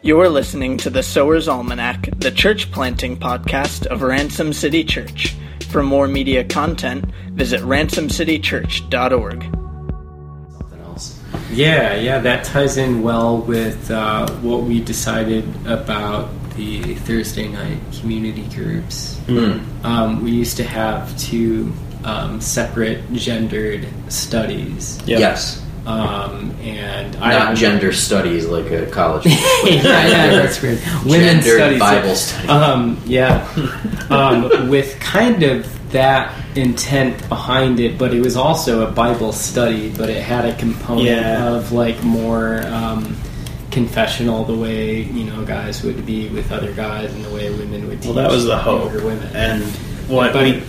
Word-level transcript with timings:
You're 0.00 0.28
listening 0.28 0.76
to 0.78 0.90
the 0.90 1.02
Sower's 1.02 1.48
Almanac, 1.48 2.08
the 2.18 2.30
church 2.30 2.70
planting 2.70 3.16
podcast 3.16 3.86
of 3.86 4.02
Ransom 4.02 4.52
City 4.52 4.84
Church. 4.84 5.34
For 5.70 5.82
more 5.82 6.06
media 6.06 6.44
content, 6.44 7.04
visit 7.32 7.60
ransomcitychurch.org. 7.62 9.42
Something 10.52 10.80
else. 10.82 11.20
Yeah, 11.50 11.96
yeah, 11.96 12.20
that 12.20 12.44
ties 12.44 12.76
in 12.76 13.02
well 13.02 13.38
with 13.38 13.90
uh, 13.90 14.30
what 14.34 14.62
we 14.62 14.80
decided 14.80 15.44
about 15.66 16.30
the 16.54 16.94
Thursday 16.94 17.48
night 17.48 17.80
community 18.00 18.48
groups. 18.54 19.18
Um, 19.82 20.22
we 20.22 20.30
used 20.30 20.56
to 20.58 20.64
have 20.64 21.18
two 21.18 21.72
um, 22.04 22.40
separate 22.40 23.12
gendered 23.14 23.88
studies. 24.12 25.00
Yes. 25.06 25.60
Um, 25.88 26.54
and 26.62 27.18
Not 27.18 27.28
remember- 27.30 27.54
gender 27.56 27.92
studies 27.92 28.46
like 28.46 28.70
a 28.70 28.86
college. 28.86 29.24
yeah, 29.26 29.36
yeah, 29.64 30.26
that's 30.30 30.60
weird. 30.60 30.80
Women's 31.06 31.46
studies. 31.46 31.78
Bible 31.80 32.14
study. 32.14 32.48
Um, 32.48 33.00
yeah, 33.06 33.48
um, 34.10 34.68
with 34.68 34.98
kind 35.00 35.42
of 35.42 35.66
that 35.92 36.34
intent 36.56 37.26
behind 37.30 37.80
it, 37.80 37.96
but 37.96 38.12
it 38.12 38.20
was 38.20 38.36
also 38.36 38.86
a 38.86 38.90
Bible 38.90 39.32
study, 39.32 39.90
but 39.96 40.10
it 40.10 40.22
had 40.22 40.44
a 40.44 40.54
component 40.56 41.06
Yeah. 41.06 41.48
of 41.54 41.72
like 41.72 42.02
more 42.04 42.60
um, 42.66 43.16
confessional, 43.70 44.44
the 44.44 44.54
way 44.56 45.02
you 45.02 45.24
know 45.24 45.42
guys 45.46 45.82
would 45.84 46.04
be 46.04 46.28
with 46.28 46.52
other 46.52 46.72
guys, 46.74 47.12
and 47.14 47.24
the 47.24 47.30
way 47.30 47.48
women 47.50 47.88
would 47.88 48.02
teach. 48.02 48.06
Well, 48.14 48.22
that 48.22 48.30
was 48.30 48.44
the 48.44 48.58
hope. 48.58 48.92
younger 48.92 49.06
women, 49.06 49.34
And 49.34 49.62
what 50.08 50.32
but 50.34 50.42
we 50.44 50.50
it 50.50 50.62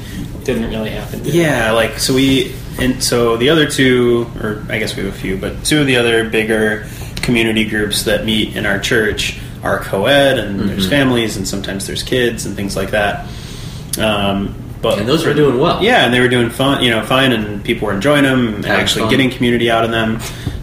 didn't 0.44 0.70
really 0.70 0.90
happen. 0.92 1.20
did 1.24 1.34
it? 1.34 1.38
Yeah, 1.38 1.72
like 1.72 2.00
so 2.00 2.14
we 2.14 2.54
and 2.80 3.04
so 3.04 3.38
the 3.38 3.50
other 3.50 3.68
two, 3.70 4.28
or 4.42 4.66
I 4.70 4.80
guess 4.80 4.96
we 4.96 5.04
have 5.04 5.14
a 5.14 5.18
few, 5.18 5.38
but 5.38 5.64
two 5.66 5.82
of 5.82 5.88
the 5.88 5.98
other 5.98 6.30
bigger 6.30 6.88
community 7.18 7.66
groups 7.66 8.04
that 8.04 8.26
meet 8.26 8.56
in 8.56 8.66
our 8.66 8.80
church 8.80 9.40
are 9.64 9.80
co-ed, 9.80 10.40
and 10.40 10.60
there's 10.62 10.82
Mm-hmm. 10.84 10.90
families, 10.90 11.36
and 11.38 11.48
sometimes 11.48 11.86
there's 11.86 12.02
kids 12.04 12.46
and 12.46 12.56
things 12.56 12.76
like 12.78 12.92
that. 12.92 13.28
Um, 14.00 14.56
but 14.82 14.98
And 15.00 15.08
those 15.10 15.26
were 15.26 15.34
doing 15.34 15.60
well. 15.60 15.84
Yeah, 15.84 16.06
and 16.06 16.14
they 16.14 16.22
were 16.22 16.30
doing 16.30 16.50
fun, 16.50 16.82
you 16.84 16.90
know, 16.90 17.06
fine, 17.06 17.34
and 17.34 17.62
people 17.64 17.88
were 17.88 17.94
enjoying 17.94 18.24
them 18.24 18.54
and 18.56 18.64
Having 18.66 18.82
actually 18.82 19.02
fun. 19.02 19.10
getting 19.12 19.30
community 19.30 19.70
out 19.70 19.84
of 19.84 19.92
them. 19.92 20.20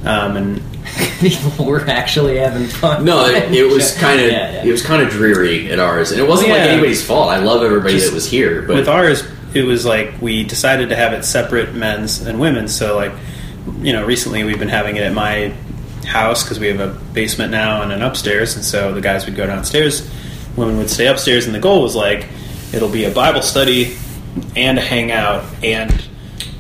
Um, 0.06 0.36
and 0.38 0.62
people 1.20 1.66
were 1.66 1.82
actually 1.86 2.38
having 2.38 2.66
fun. 2.66 3.04
No, 3.04 3.26
it, 3.26 3.52
it 3.52 3.70
was 3.70 3.94
kind 3.98 4.18
of 4.20 4.28
Yeah, 4.30 4.52
yeah. 4.52 4.64
it 4.64 4.72
was 4.72 4.82
kind 4.82 5.02
of 5.02 5.10
dreary 5.10 5.70
at 5.70 5.78
ours, 5.78 6.12
and 6.12 6.20
it 6.20 6.26
wasn't 6.26 6.48
like 6.50 6.60
anybody's 6.60 7.04
fault. 7.06 7.28
I 7.28 7.38
love 7.40 7.62
everybody 7.62 7.92
Just 7.94 8.06
that 8.08 8.14
was 8.14 8.30
here, 8.30 8.62
but 8.62 8.76
with 8.76 8.88
ours 8.88 9.22
it 9.56 9.64
was 9.64 9.84
like 9.84 10.20
we 10.20 10.44
decided 10.44 10.90
to 10.90 10.96
have 10.96 11.12
it 11.12 11.24
separate 11.24 11.74
men's 11.74 12.20
and 12.20 12.38
women's. 12.38 12.74
So 12.74 12.96
like 12.96 13.12
you 13.80 13.92
know 13.92 14.04
recently 14.04 14.44
we've 14.44 14.58
been 14.58 14.68
having 14.68 14.96
it 14.96 15.02
at 15.02 15.12
my 15.12 15.54
house 16.06 16.44
because 16.44 16.60
we 16.60 16.68
have 16.68 16.78
a 16.80 16.88
basement 17.12 17.50
now 17.50 17.82
and 17.82 17.90
an 17.92 18.02
upstairs. 18.02 18.54
And 18.54 18.64
so 18.64 18.92
the 18.92 19.00
guys 19.00 19.26
would 19.26 19.34
go 19.36 19.46
downstairs 19.46 20.08
women 20.56 20.78
would 20.78 20.90
stay 20.90 21.06
upstairs. 21.06 21.46
And 21.46 21.54
the 21.54 21.60
goal 21.60 21.82
was 21.82 21.94
like 21.94 22.26
it'll 22.72 22.88
be 22.88 23.04
a 23.04 23.10
bible 23.10 23.42
study 23.42 23.96
and 24.54 24.78
a 24.78 24.82
hangout 24.82 25.44
and 25.62 26.08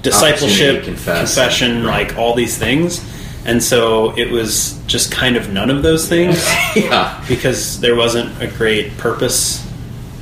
discipleship 0.02 0.84
confess. 0.84 1.34
confession 1.34 1.84
Right. 1.84 2.08
like 2.08 2.18
all 2.18 2.34
these 2.34 2.56
things. 2.56 3.04
And 3.44 3.62
so 3.62 4.16
it 4.16 4.30
was 4.30 4.80
just 4.86 5.12
kind 5.12 5.36
of 5.36 5.52
none 5.52 5.70
of 5.70 5.82
those 5.82 6.08
things 6.08 6.44
yeah, 6.76 7.24
because 7.28 7.80
there 7.80 7.94
wasn't 7.94 8.42
a 8.42 8.48
great 8.48 8.96
purpose 8.98 9.64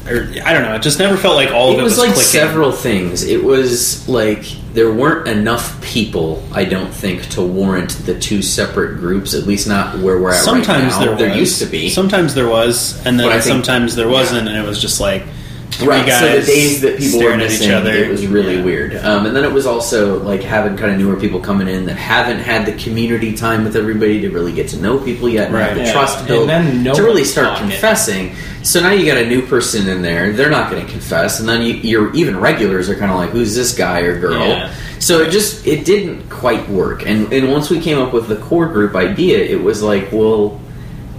or 0.08 0.28
I 0.44 0.52
don't 0.52 0.62
know. 0.62 0.74
It 0.74 0.82
just 0.82 0.98
never 0.98 1.16
felt 1.16 1.34
like 1.36 1.50
all 1.50 1.70
of 1.72 1.76
it 1.78 1.80
it 1.80 1.82
was, 1.84 1.92
was 1.92 1.98
like 2.00 2.08
clicking. 2.14 2.30
several 2.30 2.72
things. 2.72 3.22
It 3.24 3.42
was 3.42 4.08
like 4.08 4.44
there 4.74 4.92
weren't 4.92 5.28
enough 5.28 5.80
people, 5.82 6.42
I 6.52 6.64
don't 6.64 6.92
think, 6.92 7.28
to 7.30 7.42
warrant 7.42 7.90
the 8.06 8.18
two 8.18 8.42
separate 8.42 8.98
groups. 8.98 9.32
At 9.34 9.44
least 9.44 9.66
not 9.68 9.98
where 10.00 10.18
we're 10.20 10.30
at 10.32 10.42
Sometimes 10.42 10.92
right 10.94 11.06
now. 11.06 11.14
there 11.16 11.28
was. 11.30 11.38
used 11.38 11.58
to 11.60 11.66
be. 11.66 11.88
Sometimes 11.90 12.34
there 12.34 12.48
was, 12.48 13.04
and 13.06 13.18
then 13.18 13.28
I 13.28 13.32
think- 13.40 13.44
sometimes 13.44 13.94
there 13.96 14.08
wasn't, 14.08 14.48
and 14.48 14.56
it 14.56 14.66
was 14.66 14.80
just 14.80 15.00
like 15.00 15.22
three 15.76 15.88
Right, 15.88 16.06
guys 16.06 16.20
so 16.20 16.40
the 16.40 16.46
days 16.46 16.80
that 16.82 16.98
people 16.98 17.22
were 17.22 17.36
missing, 17.36 17.68
each 17.68 17.72
other. 17.74 17.90
it 17.92 18.08
was 18.10 18.26
really 18.26 18.56
Yeah. 18.56 18.62
weird. 18.64 18.96
Um, 18.96 19.26
and 19.26 19.34
then 19.36 19.44
it 19.44 19.52
was 19.52 19.66
also 19.66 20.20
like 20.22 20.42
having 20.42 20.76
kind 20.76 20.92
of 20.92 20.98
newer 20.98 21.16
people 21.16 21.40
coming 21.40 21.68
in 21.68 21.86
that 21.86 21.96
haven't 21.96 22.38
had 22.40 22.66
the 22.66 22.72
community 22.72 23.32
time 23.34 23.64
with 23.64 23.76
everybody 23.76 24.20
to 24.22 24.30
really 24.30 24.52
get 24.52 24.68
to 24.68 24.76
know 24.80 24.98
people 24.98 25.28
yet, 25.28 25.48
and 25.48 25.56
have 25.56 25.76
the 25.76 25.82
Yeah, 25.84 25.92
trust 25.92 26.18
and 26.20 26.28
built 26.28 26.46
then 26.46 26.82
no 26.82 26.94
to 26.94 27.02
really 27.02 27.24
start 27.24 27.58
confessing. 27.58 28.32
So 28.62 28.80
now 28.80 28.92
you 28.92 29.04
got 29.04 29.18
a 29.18 29.26
new 29.26 29.42
person 29.42 29.88
in 29.88 30.00
there; 30.02 30.32
they're 30.32 30.50
not 30.50 30.70
going 30.70 30.84
to 30.84 30.90
confess, 30.90 31.40
and 31.40 31.48
then 31.48 31.62
you, 31.62 31.74
your 31.74 32.12
even 32.14 32.40
regulars 32.40 32.88
are 32.88 32.94
kind 32.94 33.10
of 33.10 33.18
like, 33.18 33.30
"Who's 33.30 33.54
this 33.54 33.74
guy 33.74 34.00
or 34.00 34.18
girl?" 34.18 34.46
Yeah. 34.48 34.70
So 35.00 35.20
it 35.20 35.30
just 35.30 35.66
it 35.66 35.84
didn't 35.84 36.30
quite 36.30 36.66
work. 36.70 37.04
And 37.06 37.30
and 37.32 37.52
once 37.52 37.68
we 37.68 37.78
came 37.80 37.98
up 37.98 38.12
with 38.14 38.26
the 38.28 38.36
core 38.36 38.66
group 38.66 38.94
idea, 38.94 39.38
it 39.38 39.62
was 39.62 39.82
like, 39.82 40.10
well. 40.12 40.60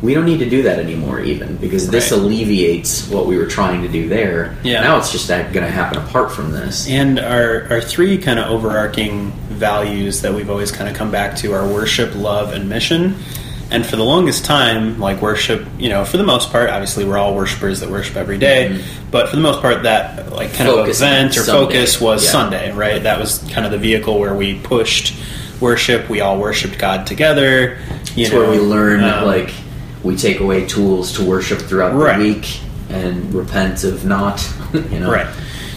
We 0.06 0.14
don't 0.14 0.26
need 0.26 0.40
to 0.40 0.50
do 0.50 0.62
that 0.64 0.78
anymore, 0.80 1.20
even 1.20 1.56
because 1.58 1.90
this 1.90 2.12
Right. 2.12 2.22
alleviates 2.22 3.08
what 3.10 3.26
we 3.26 3.38
were 3.38 3.48
trying 3.48 3.82
to 3.82 3.88
do 3.88 4.08
there. 4.08 4.56
Yeah. 4.64 4.82
Now 4.82 4.98
it's 4.98 5.12
just 5.12 5.28
going 5.28 5.52
to 5.52 5.62
happen 5.70 5.98
apart 5.98 6.32
from 6.32 6.52
this. 6.52 6.88
And 6.90 7.20
our 7.20 7.66
our 7.72 7.82
three 7.82 8.18
kind 8.18 8.38
of 8.40 8.50
overarching 8.52 9.34
values 9.50 10.22
that 10.22 10.34
we've 10.34 10.50
always 10.50 10.72
kind 10.72 10.90
of 10.90 10.96
come 10.96 11.12
back 11.12 11.36
to 11.38 11.54
are 11.54 11.68
worship, 11.68 12.14
love, 12.16 12.54
and 12.54 12.70
mission. 12.70 13.16
And 13.72 13.84
for 13.84 13.96
the 13.96 14.04
longest 14.04 14.46
time, 14.46 15.00
like 15.00 15.24
worship, 15.24 15.66
you 15.80 15.90
know, 15.90 16.06
for 16.06 16.18
the 16.18 16.24
most 16.24 16.52
part, 16.52 16.70
obviously 16.70 17.04
we're 17.04 17.18
all 17.18 17.34
worshipers 17.34 17.80
that 17.80 17.90
worship 17.90 18.16
every 18.16 18.38
day, 18.38 18.80
but 19.10 19.28
for 19.30 19.36
the 19.38 19.42
most 19.42 19.60
part, 19.60 19.84
that 19.84 20.32
like 20.32 20.54
kind 20.54 20.70
Focus 20.70 21.02
of 21.02 21.08
event 21.08 21.32
or 21.38 21.40
Sunday. 21.42 21.52
focus 21.74 22.00
was 22.00 22.24
Yeah. 22.24 22.30
Sunday, 22.30 22.72
right? 22.74 23.02
That 23.02 23.20
was 23.20 23.40
kind 23.52 23.66
of 23.66 23.72
the 23.72 23.80
vehicle 23.80 24.20
where 24.20 24.36
we 24.36 24.54
pushed 24.60 25.16
worship. 25.60 26.10
We 26.10 26.22
all 26.22 26.38
worshipped 26.38 26.78
God 26.78 27.08
together. 27.08 27.78
You 28.16 28.26
It's 28.26 28.32
know, 28.32 28.42
where 28.42 28.52
we 28.52 28.60
learn 28.60 29.04
um, 29.04 29.26
like 29.26 29.52
we 30.06 30.16
take 30.16 30.40
away 30.40 30.66
tools 30.66 31.12
to 31.14 31.24
worship 31.26 31.60
throughout 31.60 31.94
Right. 31.94 32.18
the 32.18 32.24
week 32.34 32.60
and 32.90 33.34
repent 33.34 33.84
of 33.84 34.06
not. 34.06 34.40
You 34.92 35.00
know, 35.00 35.12
Right. 35.12 35.28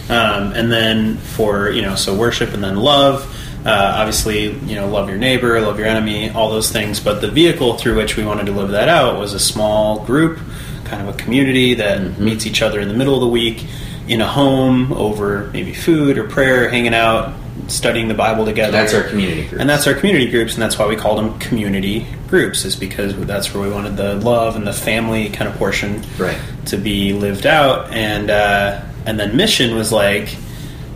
Um, 0.09 0.53
and 0.53 0.71
then 0.71 1.17
for, 1.17 1.69
you 1.69 1.81
know, 1.83 1.95
so 1.95 2.15
worship 2.15 2.53
and 2.53 2.63
then 2.63 2.75
love. 2.77 3.25
Uh, 3.65 3.93
obviously, 3.97 4.51
you 4.51 4.75
know, 4.75 4.87
love 4.87 5.07
your 5.09 5.17
neighbor, 5.17 5.59
love 5.61 5.77
your 5.77 5.87
enemy, 5.87 6.29
all 6.31 6.49
those 6.49 6.71
things. 6.71 6.99
But 6.99 7.21
the 7.21 7.29
vehicle 7.29 7.77
through 7.77 7.95
which 7.97 8.17
we 8.17 8.23
wanted 8.25 8.45
to 8.47 8.51
live 8.53 8.69
that 8.71 8.89
out 8.89 9.19
was 9.19 9.33
a 9.33 9.39
small 9.39 10.03
group, 10.05 10.39
kind 10.85 11.07
of 11.07 11.13
a 11.13 11.17
community 11.17 11.73
that 11.75 11.99
Mm-hmm. 12.01 12.23
meets 12.23 12.45
each 12.45 12.61
other 12.61 12.79
in 12.79 12.87
the 12.87 12.93
middle 12.93 13.13
of 13.15 13.21
the 13.21 13.27
week 13.27 13.65
in 14.07 14.21
a 14.21 14.27
home 14.27 14.91
over 14.93 15.49
maybe 15.53 15.73
food 15.73 16.17
or 16.17 16.23
prayer, 16.27 16.69
hanging 16.69 16.93
out, 16.95 17.33
studying 17.67 18.07
the 18.07 18.13
Bible 18.13 18.45
together. 18.45 18.71
That's 18.71 18.93
our 18.93 19.03
community 19.03 19.47
group. 19.47 19.59
And 19.61 19.69
that's 19.69 19.85
our 19.87 19.93
community 19.93 20.29
groups, 20.29 20.53
and 20.53 20.61
that's 20.61 20.77
why 20.79 20.87
we 20.87 20.95
called 20.95 21.17
them 21.19 21.37
community 21.39 22.07
groups, 22.27 22.65
is 22.65 22.75
because 22.75 23.15
that's 23.25 23.53
where 23.53 23.63
we 23.67 23.73
wanted 23.73 23.97
the 23.97 24.15
love 24.15 24.55
and 24.55 24.65
the 24.65 24.73
family 24.73 25.29
kind 25.29 25.49
of 25.49 25.55
portion 25.57 26.03
Right. 26.17 26.37
to 26.67 26.77
be 26.77 27.13
lived 27.13 27.45
out. 27.45 27.91
And 27.91 28.29
uh, 28.29 28.81
and 29.05 29.19
then 29.19 29.35
mission 29.35 29.75
was 29.75 29.91
like, 29.91 30.35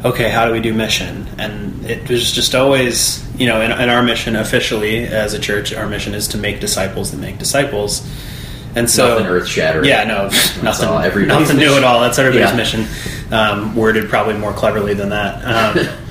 okay, 0.06 0.30
how 0.30 0.46
do 0.46 0.52
we 0.52 0.60
do 0.60 0.74
mission? 0.74 1.28
And 1.38 1.86
it 1.86 2.10
was 2.10 2.32
just 2.32 2.54
always, 2.56 3.26
you 3.40 3.48
know, 3.48 3.62
in, 3.62 3.72
in 3.72 3.90
our 3.90 4.04
mission 4.04 4.36
officially 4.36 5.06
as 5.06 5.34
a 5.34 5.40
church, 5.40 5.74
our 5.74 5.88
mission 5.88 6.14
is 6.14 6.28
to 6.30 6.38
make 6.38 6.60
disciples 6.60 7.12
that 7.12 7.18
make 7.18 7.38
disciples. 7.40 8.08
And 8.76 8.90
so, 8.90 9.10
Nothing 9.10 9.28
earth-shattering. 9.28 9.86
Yeah, 9.86 10.04
no, 10.04 10.24
nothing, 10.64 10.90
all, 10.90 11.00
nothing 11.00 11.58
new 11.58 11.76
at 11.76 11.84
all. 11.84 12.02
That's 12.02 12.18
everybody's 12.18 12.50
Yeah. 12.50 12.56
mission. 12.58 12.86
Um, 13.32 13.76
worded 13.76 14.10
probably 14.10 14.34
more 14.34 14.52
cleverly 14.52 14.94
than 14.96 15.10
that. 15.10 15.44
Um, 15.46 15.88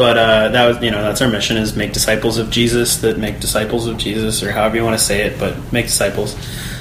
but 0.00 0.16
uh, 0.16 0.48
that 0.48 0.66
was, 0.66 0.82
you 0.82 0.90
know, 0.90 1.02
that's 1.02 1.20
our 1.20 1.28
mission: 1.28 1.58
is 1.58 1.76
make 1.76 1.92
disciples 1.92 2.38
of 2.38 2.48
Jesus 2.48 3.02
that 3.02 3.18
make 3.18 3.38
disciples 3.38 3.86
of 3.86 3.98
Jesus, 3.98 4.42
or 4.42 4.50
however 4.50 4.76
you 4.76 4.82
want 4.82 4.98
to 4.98 5.04
say 5.04 5.26
it, 5.26 5.38
but 5.38 5.74
make 5.74 5.84
disciples. 5.84 6.34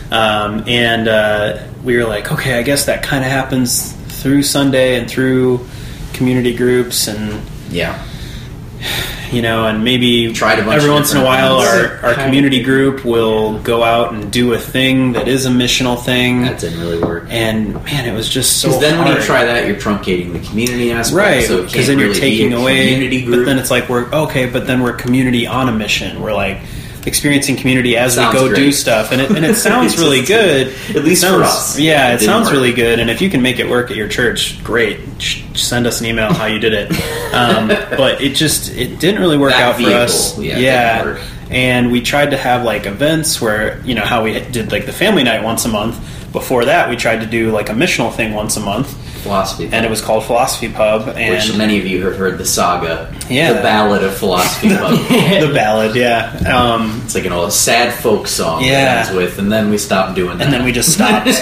Um, 0.09 0.63
and 0.69 1.05
uh, 1.09 1.67
we 1.83 1.97
were 1.97 2.05
like, 2.05 2.31
okay, 2.31 2.57
I 2.57 2.63
guess 2.63 2.85
that 2.85 3.03
kind 3.03 3.25
of 3.25 3.29
happens 3.29 3.91
through 4.21 4.43
Sunday 4.43 4.97
and 4.97 5.11
through 5.11 5.67
community 6.13 6.55
groups 6.55 7.09
and 7.09 7.41
Yeah. 7.69 8.01
You 9.31 9.41
know, 9.41 9.67
and 9.67 9.83
maybe 9.83 10.33
Tried 10.33 10.59
a 10.59 10.63
bunch 10.63 10.77
every 10.77 10.89
once 10.91 11.11
in 11.13 11.21
a 11.21 11.23
while 11.23 11.57
our, 11.57 11.97
our 12.03 12.13
community 12.13 12.63
group 12.63 13.05
will 13.05 13.59
go 13.61 13.83
out 13.83 14.13
and 14.13 14.31
do 14.31 14.53
a 14.53 14.57
thing 14.59 15.13
that 15.13 15.27
is 15.27 15.45
a 15.45 15.49
missional 15.49 16.01
thing. 16.01 16.41
That 16.43 16.59
didn't 16.59 16.79
really 16.79 16.99
work. 16.99 17.25
and 17.29 17.73
man, 17.85 18.05
it 18.05 18.13
was 18.13 18.29
just 18.29 18.57
so 18.61 18.67
Because 18.69 18.81
then 18.81 18.99
when 18.99 19.15
you 19.15 19.21
try 19.23 19.45
that, 19.45 19.67
you're 19.67 19.75
truncating 19.75 20.33
the 20.33 20.39
community 20.47 20.91
aspect. 20.91 21.17
right 21.17 21.45
So 21.45 21.63
because 21.65 21.87
then 21.87 21.99
you're 21.99 22.13
taking 22.13 22.53
away 22.53 22.93
community 22.93 23.23
group. 23.25 23.39
but 23.39 23.45
then 23.45 23.59
it's 23.59 23.71
like 23.71 23.87
we're 23.89 24.05
okay 24.11 24.49
but 24.49 24.67
then 24.67 24.81
we're 24.81 24.93
community 24.93 25.45
on 25.47 25.69
a 25.69 25.71
mission 25.71 26.21
we're 26.21 26.33
like 26.33 26.59
experiencing 27.05 27.55
community 27.55 27.95
as 27.97 28.15
we 28.17 28.23
Sounds 28.23 28.35
go 28.35 28.53
do 28.53 28.71
stuff 28.71 29.11
and 29.11 29.21
it, 29.21 29.31
and 29.31 29.45
it 29.45 29.55
sounds 29.69 29.97
really 29.97 30.21
good. 30.23 30.67
at 30.95 31.03
least 31.03 31.23
It 31.23 31.27
for 31.29 31.43
us, 31.43 31.79
yeah 31.79 32.11
it 32.13 32.21
it, 32.21 32.25
sounds 32.25 32.45
work. 32.47 32.53
really 32.53 32.73
good 32.73 32.99
and 32.99 33.09
if 33.09 33.21
you 33.21 33.29
can 33.29 33.41
make 33.41 33.59
it 33.59 33.69
work 33.69 33.89
at 33.91 33.97
your 33.97 34.07
church 34.09 34.63
great. 34.63 34.99
Send 35.53 35.85
us 35.87 35.99
an 35.99 36.05
email 36.07 36.33
how 36.33 36.45
you 36.45 36.59
did 36.59 36.73
it. 36.73 36.91
Um, 37.33 37.67
but 37.97 38.21
it 38.21 38.35
just 38.35 38.71
it 38.75 38.99
didn't 38.99 39.19
really 39.21 39.37
work 39.37 39.51
That 39.51 39.61
out 39.73 39.77
vehicle, 39.77 39.95
for 39.95 40.01
us 40.03 40.37
yeah, 40.39 41.03
work. 41.03 41.21
and 41.49 41.91
we 41.91 42.01
tried 42.01 42.31
to 42.31 42.37
have 42.37 42.63
like 42.63 42.85
events 42.85 43.41
where 43.41 43.79
you 43.81 43.95
know 43.95 44.03
how 44.05 44.23
we 44.23 44.39
did 44.39 44.71
like 44.71 44.85
the 44.85 44.93
family 44.93 45.23
night 45.23 45.43
once 45.43 45.65
a 45.65 45.69
month. 45.69 45.97
Before 46.31 46.65
that 46.65 46.89
we 46.89 46.95
tried 46.95 47.21
to 47.21 47.25
do 47.25 47.51
like 47.51 47.69
a 47.69 47.73
missional 47.73 48.13
thing 48.13 48.33
once 48.33 48.55
a 48.55 48.59
month 48.59 48.95
Philosophy. 49.19 49.65
Pub. 49.65 49.73
and 49.73 49.85
it 49.85 49.89
was 49.89 50.01
called 50.01 50.23
Philosophy 50.25 50.69
Pub, 50.69 51.07
and 51.15 51.33
which 51.35 51.55
many 51.57 51.79
of 51.79 51.85
you 51.85 52.03
have 52.05 52.15
heard 52.17 52.37
the 52.37 52.45
saga, 52.45 53.13
Yeah. 53.29 53.53
the 53.53 53.61
Ballad 53.61 54.03
of 54.03 54.15
Philosophy 54.17 54.69
Pub. 54.75 54.91
the 54.97 55.51
ballad, 55.53 55.95
yeah. 55.95 56.35
Um, 56.53 57.01
It's 57.05 57.15
like 57.15 57.25
an 57.25 57.31
old 57.33 57.53
sad 57.53 57.93
folk 57.93 58.27
song 58.27 58.63
Yeah. 58.63 58.85
that 58.85 59.07
ends 59.07 59.17
with, 59.17 59.39
and 59.39 59.51
then 59.51 59.69
we 59.69 59.77
stopped 59.77 60.15
doing 60.15 60.37
that. 60.37 60.45
and 60.45 60.53
then 60.53 60.63
we 60.63 60.71
just 60.71 60.91
stopped. 60.93 61.25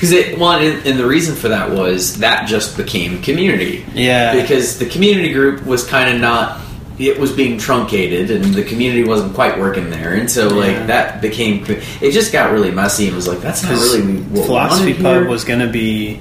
Because 0.00 0.12
it, 0.12 0.38
well, 0.38 0.52
and, 0.52 0.86
and 0.86 0.98
the 0.98 1.06
reason 1.06 1.34
for 1.36 1.48
that 1.48 1.70
was 1.70 2.18
that 2.20 2.48
just 2.48 2.76
became 2.76 3.20
community. 3.22 3.84
Yeah. 3.94 4.32
Because 4.40 4.78
the 4.78 4.86
community 4.86 5.30
group 5.32 5.66
was 5.66 5.86
kind 5.86 6.14
of 6.14 6.20
not, 6.20 6.58
it 6.98 7.18
was 7.18 7.32
being 7.32 7.58
truncated, 7.58 8.30
and 8.30 8.54
the 8.54 8.62
community 8.64 9.04
wasn't 9.04 9.34
quite 9.34 9.58
working 9.58 9.90
there, 9.90 10.14
and 10.14 10.30
so 10.30 10.48
like 10.48 10.72
Yeah. 10.72 10.86
that 10.86 11.20
became, 11.20 11.64
it 12.00 12.10
just 12.12 12.32
got 12.32 12.50
really 12.52 12.70
messy, 12.70 13.06
and 13.08 13.16
was 13.16 13.28
like 13.28 13.40
that's 13.42 13.62
not 13.62 13.72
really 13.72 14.02
what 14.22 14.46
Philosophy 14.46 14.94
Pub 14.94 15.02
here. 15.22 15.28
was 15.28 15.44
going 15.44 15.60
to 15.60 15.68
be 15.68 16.20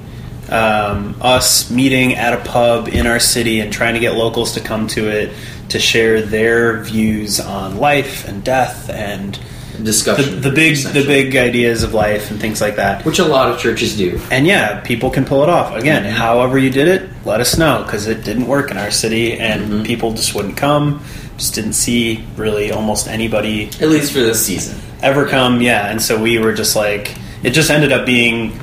um, 0.51 1.15
us 1.21 1.69
meeting 1.71 2.13
at 2.15 2.33
a 2.33 2.43
pub 2.43 2.87
in 2.87 3.07
our 3.07 3.19
city 3.19 3.59
and 3.59 3.71
trying 3.71 3.93
to 3.93 3.99
get 3.99 4.15
locals 4.15 4.53
to 4.53 4.61
come 4.61 4.87
to 4.87 5.07
it 5.09 5.33
to 5.69 5.79
share 5.79 6.21
their 6.21 6.81
views 6.83 7.39
on 7.39 7.77
life 7.77 8.27
and 8.27 8.43
death 8.43 8.89
and 8.89 9.39
the, 9.77 9.83
discussion. 9.85 10.41
the 10.41 10.51
big 10.51 10.75
the 10.77 11.05
big 11.05 11.35
ideas 11.37 11.83
of 11.83 11.93
life 11.93 12.31
and 12.31 12.39
things 12.41 12.59
like 12.59 12.75
that. 12.77 13.05
which 13.05 13.19
a 13.19 13.23
lot 13.25 13.49
of 13.51 13.59
churches 13.59 13.95
do. 13.95 14.19
And 14.31 14.45
yeah, 14.45 14.81
people 14.81 15.09
can 15.09 15.23
pull 15.25 15.43
it 15.43 15.49
off. 15.49 15.75
Again, 15.75 16.03
Mm-hmm. 16.03 16.15
however 16.15 16.57
you 16.57 16.69
did 16.69 16.87
it, 16.89 17.09
let 17.23 17.39
us 17.39 17.57
know 17.57 17.83
because 17.83 18.07
it 18.07 18.25
didn't 18.25 18.47
work 18.47 18.71
in 18.71 18.77
our 18.77 18.91
city, 18.91 19.33
and 19.39 19.61
Mm-hmm. 19.71 19.83
people 19.83 20.11
just 20.13 20.35
wouldn't 20.35 20.57
come. 20.57 21.01
Just 21.37 21.55
didn't 21.55 21.73
see 21.73 22.25
really 22.35 22.71
almost 22.73 23.07
anybody 23.07 23.67
At 23.79 23.87
least 23.87 24.11
for 24.11 24.19
this 24.19 24.45
season. 24.45 24.77
ever 25.01 25.25
come. 25.25 25.61
Yeah, 25.61 25.89
and 25.89 26.01
so 26.01 26.21
we 26.21 26.37
were 26.39 26.51
just 26.53 26.75
like, 26.75 27.15
it 27.43 27.51
just 27.51 27.69
ended 27.69 27.93
up 27.93 28.05
being 28.05 28.59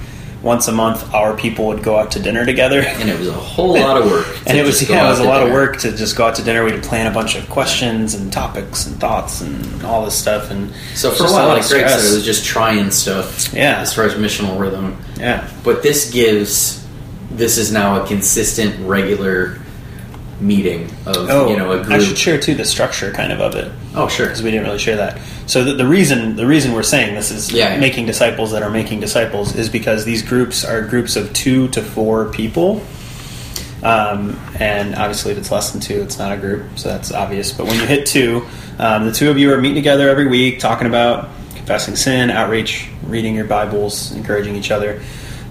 once 0.46 0.68
a 0.68 0.72
month. 0.72 1.12
Our 1.12 1.36
people 1.36 1.66
would 1.66 1.82
go 1.82 1.98
out 1.98 2.12
to 2.12 2.20
dinner 2.20 2.46
together, 2.46 2.80
And 2.86 3.10
it 3.10 3.18
was 3.18 3.28
a 3.28 3.32
whole 3.32 3.74
lot 3.74 4.00
of 4.00 4.10
work. 4.10 4.26
and 4.46 4.56
it 4.56 4.64
was 4.64 4.88
yeah, 4.88 5.06
it 5.06 5.10
was 5.10 5.18
a 5.18 5.24
lot 5.24 5.46
of 5.46 5.52
work 5.52 5.78
to 5.80 5.94
just 5.94 6.16
go 6.16 6.26
out 6.26 6.36
to 6.36 6.42
dinner. 6.42 6.64
We'd 6.64 6.82
plan 6.82 7.06
a 7.06 7.14
bunch 7.14 7.36
of 7.36 7.48
questions 7.50 8.14
and 8.14 8.32
topics 8.32 8.86
and 8.86 8.98
thoughts 8.98 9.42
and 9.42 9.84
all 9.84 10.04
this 10.04 10.18
stuff. 10.18 10.50
And 10.50 10.72
So 10.94 11.10
for 11.10 11.24
a 11.24 11.32
while, 11.32 11.48
like 11.48 11.68
Gregg 11.68 11.88
said, 11.88 11.98
it 11.98 12.14
was 12.14 12.24
just 12.24 12.44
trying 12.44 12.90
stuff. 12.90 13.52
Yeah. 13.52 13.80
As 13.80 13.92
far 13.92 14.04
as 14.04 14.14
missional 14.14 14.58
rhythm, 14.58 14.96
yeah, 15.18 15.50
but 15.64 15.82
this 15.82 16.10
gives 16.10 16.86
this 17.30 17.58
is 17.58 17.72
now 17.72 18.02
a 18.02 18.06
consistent, 18.06 18.78
regular 18.86 19.58
meeting 20.40 20.84
of 21.06 21.16
Oh, 21.30 21.48
you 21.48 21.56
know 21.56 21.72
a 21.72 21.76
group. 21.78 21.90
I 21.90 21.98
should 21.98 22.18
share 22.18 22.38
too 22.38 22.54
the 22.54 22.64
structure 22.64 23.10
kind 23.12 23.32
of 23.32 23.40
of 23.40 23.54
it. 23.54 23.72
oh 23.94 24.06
sure. 24.08 24.26
because 24.26 24.42
we 24.42 24.50
didn't 24.50 24.66
really 24.66 24.78
share 24.78 24.96
that. 24.96 25.18
So 25.46 25.64
the, 25.64 25.74
the 25.74 25.86
reason 25.86 26.36
the 26.36 26.46
reason 26.46 26.72
we're 26.72 26.82
saying 26.82 27.14
this 27.14 27.30
is 27.30 27.50
Yeah, 27.52 27.74
yeah. 27.74 27.80
making 27.80 28.06
disciples 28.06 28.50
that 28.52 28.62
are 28.62 28.70
making 28.70 29.00
disciples 29.00 29.54
is 29.56 29.68
because 29.70 30.04
these 30.04 30.22
groups 30.22 30.64
are 30.64 30.82
groups 30.82 31.16
of 31.16 31.32
two 31.32 31.68
to 31.68 31.82
four 31.82 32.26
people, 32.32 32.82
um, 33.82 34.38
and 34.58 34.94
obviously 34.94 35.32
if 35.32 35.38
it's 35.38 35.50
less 35.50 35.70
than 35.72 35.80
two, 35.80 36.02
it's 36.02 36.18
not 36.18 36.32
a 36.32 36.36
group, 36.36 36.78
so 36.78 36.88
that's 36.88 37.12
obvious. 37.12 37.52
But 37.52 37.66
when 37.66 37.76
you 37.78 37.86
hit 37.86 38.06
two, 38.06 38.44
um, 38.78 39.04
the 39.06 39.12
two 39.12 39.30
of 39.30 39.38
you 39.38 39.52
are 39.52 39.60
meeting 39.60 39.76
together 39.76 40.08
every 40.08 40.26
week, 40.26 40.58
talking 40.58 40.86
about 40.86 41.28
confessing 41.54 41.96
sin, 41.96 42.30
outreach, 42.30 42.88
reading 43.06 43.34
your 43.34 43.44
Bibles, 43.44 44.12
encouraging 44.12 44.54
each 44.56 44.70
other. 44.70 45.02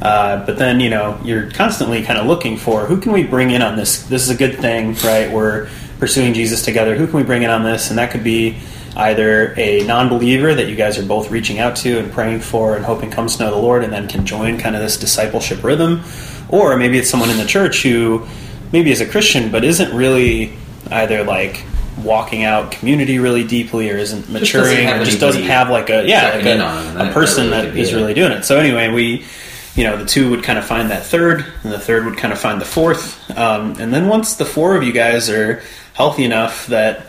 Uh, 0.02 0.46
but 0.46 0.58
then 0.58 0.80
you 0.80 0.90
know 0.90 1.20
you're 1.24 1.50
constantly 1.52 2.04
kind 2.04 2.20
of 2.20 2.26
looking 2.26 2.58
for 2.58 2.86
who 2.86 3.00
can 3.00 3.12
we 3.12 3.24
bring 3.24 3.52
in 3.52 3.62
on 3.62 3.76
this. 3.76 4.04
This 4.04 4.22
is 4.24 4.30
a 4.30 4.36
good 4.36 4.58
thing, 4.60 4.94
right? 5.04 5.32
We're 5.32 5.70
pursuing 6.00 6.34
Jesus 6.34 6.64
together. 6.64 6.96
Who 6.96 7.08
can 7.08 7.16
we 7.16 7.24
bring 7.24 7.44
in 7.44 7.50
on 7.50 7.64
this? 7.64 7.90
And 7.90 7.98
that 7.98 8.12
could 8.12 8.24
be 8.24 8.58
either 8.98 9.54
a 9.58 9.84
non-believer 9.86 10.54
that 10.54 10.68
you 10.68 10.76
guys 10.76 10.98
are 10.98 11.06
both 11.06 11.30
reaching 11.32 11.60
out 11.60 11.76
to 11.76 12.00
and 12.00 12.12
praying 12.12 12.40
for 12.40 12.76
and 12.76 12.86
hoping 12.86 13.12
comes 13.12 13.38
to 13.38 13.44
know 13.44 13.52
the 13.52 13.58
Lord, 13.58 13.84
and 13.84 13.92
then 13.92 14.08
can 14.08 14.26
join 14.26 14.58
kind 14.58 14.76
of 14.76 14.82
this 14.82 14.98
discipleship 14.98 15.64
rhythm, 15.64 16.02
or 16.50 16.78
maybe 16.78 16.98
it's 16.98 17.10
someone 17.10 17.30
in 17.30 17.38
the 17.38 17.46
church 17.46 17.84
who 17.84 18.26
maybe 18.72 18.92
is 18.92 19.02
a 19.02 19.06
Christian 19.06 19.52
but 19.52 19.64
isn't 19.64 19.96
really 19.96 20.54
either 20.92 21.24
like 21.24 21.64
walking 22.04 22.44
out 22.44 22.72
community 22.72 23.20
really 23.20 23.44
deeply 23.44 23.90
or 23.90 23.98
isn't 23.98 24.30
maturing 24.30 24.88
have 24.88 25.02
or 25.02 25.06
just 25.06 25.20
doesn't 25.20 25.44
have 25.44 25.70
like 25.70 25.90
a 25.90 26.06
yeah 26.06 26.36
like 26.36 26.46
a, 26.46 27.10
a 27.10 27.14
person 27.14 27.50
that 27.50 27.58
really 27.58 27.68
that 27.68 27.72
could 27.72 27.80
is 27.80 27.94
really 27.94 28.14
doing 28.14 28.32
it. 28.34 28.44
So 28.44 28.58
anyway, 28.60 28.90
we, 28.90 29.26
you 29.75 29.83
know, 29.83 29.98
the 29.98 30.06
two 30.06 30.30
would 30.31 30.44
kind 30.44 30.57
of 30.57 30.66
find 30.66 30.89
that 30.92 31.04
third, 31.04 31.45
and 31.63 31.72
the 31.74 31.80
third 31.80 32.06
would 32.06 32.18
kind 32.18 32.31
of 32.33 32.39
find 32.39 32.60
the 32.62 32.66
fourth, 32.66 33.30
um, 33.38 33.75
and 33.80 33.94
then 33.94 34.07
once 34.07 34.36
the 34.36 34.45
four 34.45 34.75
of 34.75 34.83
you 34.83 34.92
guys 34.94 35.30
are 35.30 35.62
healthy 35.94 36.24
enough 36.24 36.68
that 36.68 37.07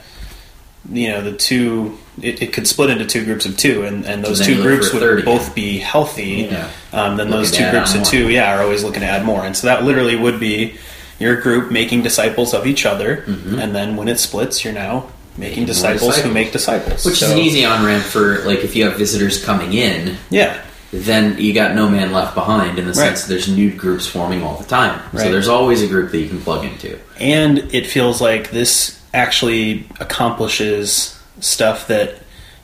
you 0.90 1.08
know 1.08 1.22
the 1.22 1.36
two. 1.36 1.98
It, 2.22 2.40
it 2.40 2.52
could 2.54 2.66
split 2.66 2.88
into 2.88 3.04
two 3.04 3.26
groups 3.26 3.44
of 3.44 3.58
two, 3.58 3.82
and, 3.82 4.06
and 4.06 4.24
those 4.24 4.40
two 4.40 4.62
groups 4.62 4.90
would 4.90 5.26
both 5.26 5.54
be 5.54 5.76
healthy. 5.76 6.48
Yeah. 6.50 6.70
Um, 6.90 7.18
then 7.18 7.26
Looking 7.28 7.30
those 7.30 7.50
two 7.50 7.70
groups 7.70 7.90
of 7.92 8.00
more. 8.00 8.06
two, 8.10 8.30
yeah, 8.30 8.56
are 8.56 8.62
always 8.62 8.82
looking 8.82 9.00
to 9.02 9.06
add 9.06 9.22
more. 9.26 9.44
And 9.44 9.54
so 9.54 9.66
that 9.66 9.84
literally 9.84 10.16
would 10.16 10.40
be 10.40 10.78
your 11.20 11.38
group 11.42 11.70
making 11.70 12.00
disciples 12.04 12.54
of 12.54 12.66
each 12.66 12.86
other, 12.86 13.22
and 13.26 13.74
then 13.76 13.96
when 13.96 14.08
it 14.08 14.18
splits, 14.18 14.64
you're 14.64 14.72
now 14.72 15.10
making 15.36 15.64
more 15.64 15.66
disciples, 15.66 16.16
who 16.16 16.30
make 16.32 16.52
disciples, 16.52 17.04
Which 17.04 17.16
So- 17.18 17.26
is 17.26 17.32
an 17.32 17.38
easy 17.38 17.66
on 17.66 17.84
ramp 17.84 18.02
for 18.04 18.42
like 18.46 18.60
if 18.60 18.74
you 18.74 18.84
have 18.88 18.96
visitors 18.96 19.44
coming 19.44 19.74
in, 19.74 20.16
Yeah, 20.30 20.58
then 20.92 21.36
you 21.38 21.52
got 21.52 21.74
no 21.74 21.88
man 21.88 22.12
left 22.12 22.34
behind 22.34 22.78
in 22.78 22.86
the 22.86 22.94
sense 22.94 23.22
that 23.22 23.28
there's 23.28 23.48
new 23.48 23.70
groups 23.72 24.06
forming 24.06 24.42
all 24.42 24.56
the 24.56 24.64
time. 24.64 25.00
So 25.12 25.30
there's 25.30 25.48
always 25.48 25.82
a 25.82 25.88
group 25.88 26.10
that 26.12 26.18
you 26.18 26.28
can 26.28 26.40
plug 26.40 26.64
into. 26.64 26.98
and 27.18 27.58
it 27.74 27.86
feels 27.86 28.20
like 28.20 28.50
this 28.50 29.00
actually 29.14 29.86
accomplishes 30.00 31.18
stuff 31.40 31.86
that 31.88 32.16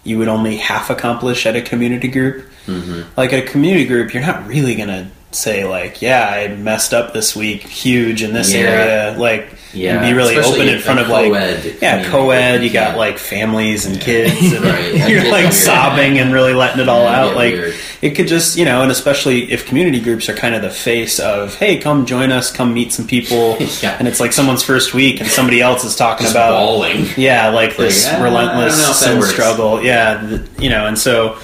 you 0.04 0.18
would 0.18 0.28
only 0.28 0.56
half 0.56 0.90
accomplish 0.90 1.46
at 1.46 1.56
a 1.56 1.62
community 1.62 2.08
group. 2.08 2.46
Mm-hmm. 2.66 3.02
Like 3.16 3.32
at 3.32 3.40
a 3.40 3.46
community 3.50 3.86
group, 3.86 4.12
you're 4.14 4.22
not 4.22 4.46
really 4.46 4.74
gonna 4.74 5.10
say 5.34 5.64
like, 5.64 6.02
"Yeah, 6.02 6.26
I 6.28 6.48
messed 6.48 6.92
up 6.94 7.12
this 7.14 7.34
week, 7.36 7.62
huge 7.62 8.22
in 8.22 8.32
this 8.32 8.52
Yeah. 8.52 8.60
area," 8.60 9.18
like, 9.18 9.48
Yeah, 9.74 9.96
and 9.96 10.06
be 10.06 10.12
really 10.12 10.36
especially 10.36 10.60
open 10.62 10.74
in 10.74 10.80
front 10.80 11.00
of 11.00 11.08
like, 11.08 11.32
yeah, 11.80 12.04
co-ed. 12.10 12.62
You 12.62 12.70
got 12.70 12.90
yeah. 12.92 12.96
like 12.96 13.18
families 13.18 13.86
and 13.86 13.98
kids, 14.00 14.52
and 14.52 14.64
Right, 14.64 15.08
you're 15.08 15.22
like 15.30 15.44
weird. 15.44 15.52
sobbing 15.54 16.18
and 16.18 16.32
really 16.32 16.52
letting 16.52 16.80
it 16.80 16.88
all 16.90 17.06
out. 17.06 17.34
Like, 17.36 17.54
weird. 17.54 17.74
it 18.02 18.10
could 18.10 18.28
just 18.28 18.56
you 18.58 18.64
know, 18.66 18.82
and 18.82 18.90
especially 18.92 19.50
if 19.50 19.66
community 19.66 20.00
groups 20.00 20.28
are 20.28 20.34
kind 20.34 20.54
of 20.54 20.60
the 20.62 20.70
face 20.70 21.18
of, 21.18 21.54
"Hey, 21.54 21.78
come 21.78 22.04
join 22.04 22.30
us, 22.30 22.50
come 22.52 22.74
meet 22.74 22.92
some 22.92 23.06
people," 23.06 23.56
and 23.82 24.06
it's 24.06 24.20
like 24.20 24.32
someone's 24.34 24.62
first 24.62 24.92
week 24.94 25.20
and 25.20 25.28
somebody 25.30 25.60
else 25.62 25.84
is 25.84 25.96
talking 25.96 26.26
about 26.26 26.52
bawling. 26.52 27.06
yeah, 27.16 27.48
like 27.48 27.76
this 27.76 28.06
Like, 28.06 28.22
relentless 28.22 28.76
know 28.76 28.90
if 28.90 28.98
that 29.00 29.04
sin 29.06 29.22
struggle. 29.22 29.82
Yeah, 29.82 30.20
th- 30.28 30.40
you 30.58 30.68
know, 30.70 30.86
and 30.86 30.98
so. 30.98 31.36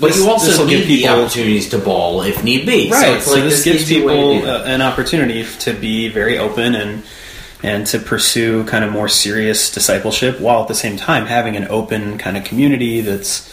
But 0.00 0.08
this- 0.08 0.16
you 0.18 0.28
also 0.30 0.64
need 0.64 0.70
give 0.78 0.86
the 0.86 0.96
people 1.02 1.20
opportunities 1.20 1.68
to 1.70 1.78
bawl 1.78 2.22
if 2.22 2.42
need 2.44 2.66
be. 2.66 2.90
right. 2.90 3.22
So, 3.22 3.30
So, 3.30 3.32
like 3.36 3.44
this, 3.44 3.64
gives 3.64 3.90
way 3.90 3.94
to 3.94 4.00
people 4.00 4.48
uh, 4.48 4.64
an 4.64 4.82
opportunity 4.82 5.46
to 5.60 5.72
be 5.72 6.08
very 6.08 6.38
open 6.38 6.74
and 6.74 7.02
and 7.62 7.86
to 7.88 7.98
pursue 7.98 8.64
kind 8.64 8.84
of 8.84 8.92
more 8.92 9.08
serious 9.08 9.70
discipleship, 9.72 10.38
while 10.40 10.62
at 10.62 10.68
the 10.68 10.74
same 10.74 10.96
time 10.96 11.26
having 11.26 11.56
an 11.56 11.66
open 11.68 12.18
kind 12.18 12.36
of 12.36 12.44
community 12.44 13.00
that's 13.00 13.52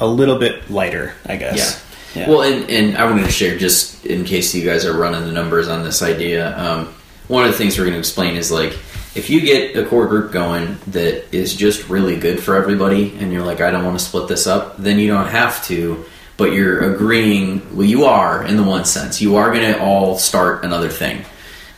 a 0.00 0.06
little 0.06 0.38
bit 0.38 0.70
lighter, 0.70 1.12
I 1.26 1.36
guess. 1.36 1.80
Yeah. 2.14 2.28
Well, 2.28 2.42
and, 2.42 2.68
and 2.70 2.96
I 2.96 3.04
wanted 3.04 3.26
to 3.26 3.30
share 3.30 3.58
just 3.58 4.06
in 4.06 4.24
case 4.24 4.54
you 4.54 4.64
guys 4.64 4.84
are 4.86 4.96
running 4.96 5.22
the 5.26 5.32
numbers 5.32 5.68
on 5.68 5.84
this 5.84 6.00
idea. 6.02 6.56
Um, 6.58 6.94
one 7.28 7.44
of 7.44 7.50
the 7.52 7.58
things 7.58 7.76
we're 7.76 7.84
going 7.84 7.92
to 7.92 7.98
explain 7.98 8.36
is 8.36 8.50
like 8.50 8.72
if 9.18 9.28
you 9.28 9.40
get 9.40 9.76
a 9.76 9.84
core 9.84 10.06
group 10.06 10.32
going 10.32 10.78
that 10.88 11.34
is 11.34 11.54
just 11.54 11.88
really 11.88 12.16
good 12.16 12.40
for 12.40 12.54
everybody, 12.54 13.16
and 13.18 13.32
you're 13.32 13.44
like, 13.44 13.60
I 13.60 13.70
don't 13.70 13.84
want 13.84 13.98
to 13.98 14.04
split 14.04 14.28
this 14.28 14.46
up, 14.46 14.76
then 14.78 14.98
you 14.98 15.08
don't 15.08 15.26
have 15.26 15.64
to. 15.66 16.04
But 16.36 16.52
you're 16.52 16.94
agreeing. 16.94 17.76
Well, 17.76 17.86
you 17.86 18.04
are 18.04 18.44
in 18.44 18.56
the 18.56 18.62
one 18.62 18.84
sense. 18.84 19.20
You 19.20 19.36
are 19.36 19.52
going 19.52 19.72
to 19.72 19.82
all 19.82 20.16
start 20.18 20.64
another 20.64 20.88
thing. 20.88 21.24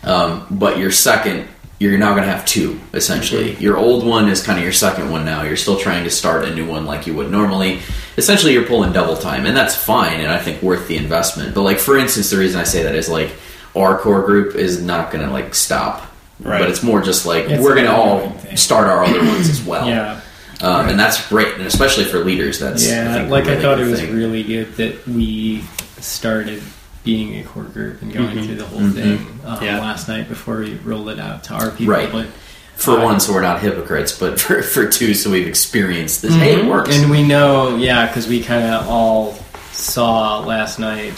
Um, 0.04 0.46
but 0.50 0.76
your 0.76 0.90
second, 0.90 1.48
you're 1.78 1.96
now 1.96 2.10
going 2.10 2.24
to 2.24 2.30
have 2.30 2.44
two 2.44 2.78
essentially. 2.92 3.56
Your 3.56 3.78
old 3.78 4.04
one 4.04 4.28
is 4.28 4.42
kind 4.42 4.58
of 4.58 4.62
your 4.62 4.72
second 4.72 5.10
one 5.10 5.24
now. 5.24 5.42
You're 5.42 5.56
still 5.56 5.78
trying 5.78 6.04
to 6.04 6.10
start 6.10 6.44
a 6.44 6.54
new 6.54 6.68
one 6.68 6.84
like 6.84 7.06
you 7.06 7.14
would 7.14 7.30
normally. 7.30 7.80
Essentially, 8.18 8.52
you're 8.52 8.66
pulling 8.66 8.92
double 8.92 9.16
time, 9.16 9.46
and 9.46 9.56
that's 9.56 9.74
fine, 9.74 10.20
and 10.20 10.30
I 10.30 10.38
think 10.38 10.62
worth 10.62 10.88
the 10.88 10.98
investment. 10.98 11.54
But 11.54 11.62
like 11.62 11.78
for 11.78 11.96
instance, 11.96 12.28
the 12.28 12.36
reason 12.36 12.60
I 12.60 12.64
say 12.64 12.82
that 12.82 12.94
is 12.94 13.08
like 13.08 13.32
our 13.74 13.98
core 13.98 14.22
group 14.22 14.56
is 14.56 14.82
not 14.82 15.10
going 15.10 15.24
to 15.24 15.32
like 15.32 15.54
stop, 15.54 16.09
Right. 16.42 16.60
but 16.60 16.70
it's 16.70 16.82
more 16.82 17.00
just 17.02 17.26
like 17.26 17.44
It's 17.50 17.62
we're 17.62 17.74
going 17.74 17.86
to 17.86 17.92
all 17.94 18.28
thing. 18.30 18.56
start 18.56 18.88
our 18.88 19.04
other 19.04 19.18
ones 19.24 19.48
as 19.48 19.62
well. 19.62 19.86
Yeah. 19.88 20.20
um, 20.62 20.88
and 20.88 20.98
that's 20.98 21.26
great, 21.28 21.54
and 21.54 21.62
especially 21.66 22.04
for 22.04 22.18
leaders. 22.24 22.58
That's 22.58 22.86
Yeah, 22.86 23.14
think, 23.14 23.28
a 23.28 23.30
like 23.30 23.46
I 23.46 23.60
thought 23.60 23.78
it 23.80 23.86
was 23.86 24.00
thing. 24.00 24.14
really 24.14 24.42
good 24.42 24.74
that 24.76 25.06
we 25.08 25.64
started 25.98 26.62
being 27.04 27.38
a 27.40 27.44
core 27.44 27.64
group 27.64 28.02
and 28.02 28.12
going 28.12 28.42
through 28.44 28.56
the 28.56 28.64
whole 28.66 28.80
Mhm. 28.80 28.94
thing 28.94 29.40
um, 29.46 29.64
Yeah. 29.64 29.80
last 29.80 30.06
night 30.08 30.28
before 30.28 30.58
we 30.58 30.74
rolled 30.84 31.08
it 31.08 31.18
out 31.18 31.44
to 31.44 31.54
our 31.54 31.70
people. 31.70 31.94
Right. 31.94 32.12
But 32.12 32.26
for 32.76 32.98
I- 33.00 33.04
one, 33.04 33.20
so 33.20 33.32
we're 33.32 33.40
not 33.42 33.60
hypocrites, 33.60 34.12
but 34.12 34.38
for, 34.40 34.62
for 34.62 34.86
two, 34.86 35.14
so 35.14 35.30
we've 35.30 35.46
experienced 35.46 36.20
this. 36.22 36.34
Hey, 36.34 36.54
it 36.60 36.64
works. 36.66 36.94
And 36.96 37.10
we 37.10 37.22
know, 37.22 37.76
yeah, 37.76 38.06
because 38.06 38.26
we 38.28 38.42
kind 38.42 38.64
of 38.66 38.86
all 38.88 39.38
saw 39.72 40.40
last 40.40 40.78
night, 40.78 41.14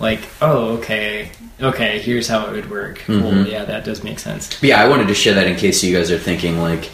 like, 0.00 0.20
oh, 0.42 0.74
okay, 0.78 1.30
okay, 1.60 1.98
here's 2.00 2.28
how 2.28 2.46
it 2.46 2.52
would 2.52 2.70
work. 2.70 3.00
Well, 3.08 3.20
Mhm. 3.20 3.50
yeah, 3.50 3.64
that 3.64 3.84
does 3.84 4.02
make 4.04 4.18
sense. 4.18 4.48
But 4.60 4.68
yeah, 4.68 4.82
I 4.82 4.88
wanted 4.88 5.08
to 5.08 5.14
share 5.14 5.34
that 5.34 5.46
in 5.46 5.56
case 5.56 5.82
you 5.82 5.96
guys 5.96 6.10
are 6.10 6.18
thinking 6.18 6.60
like, 6.60 6.90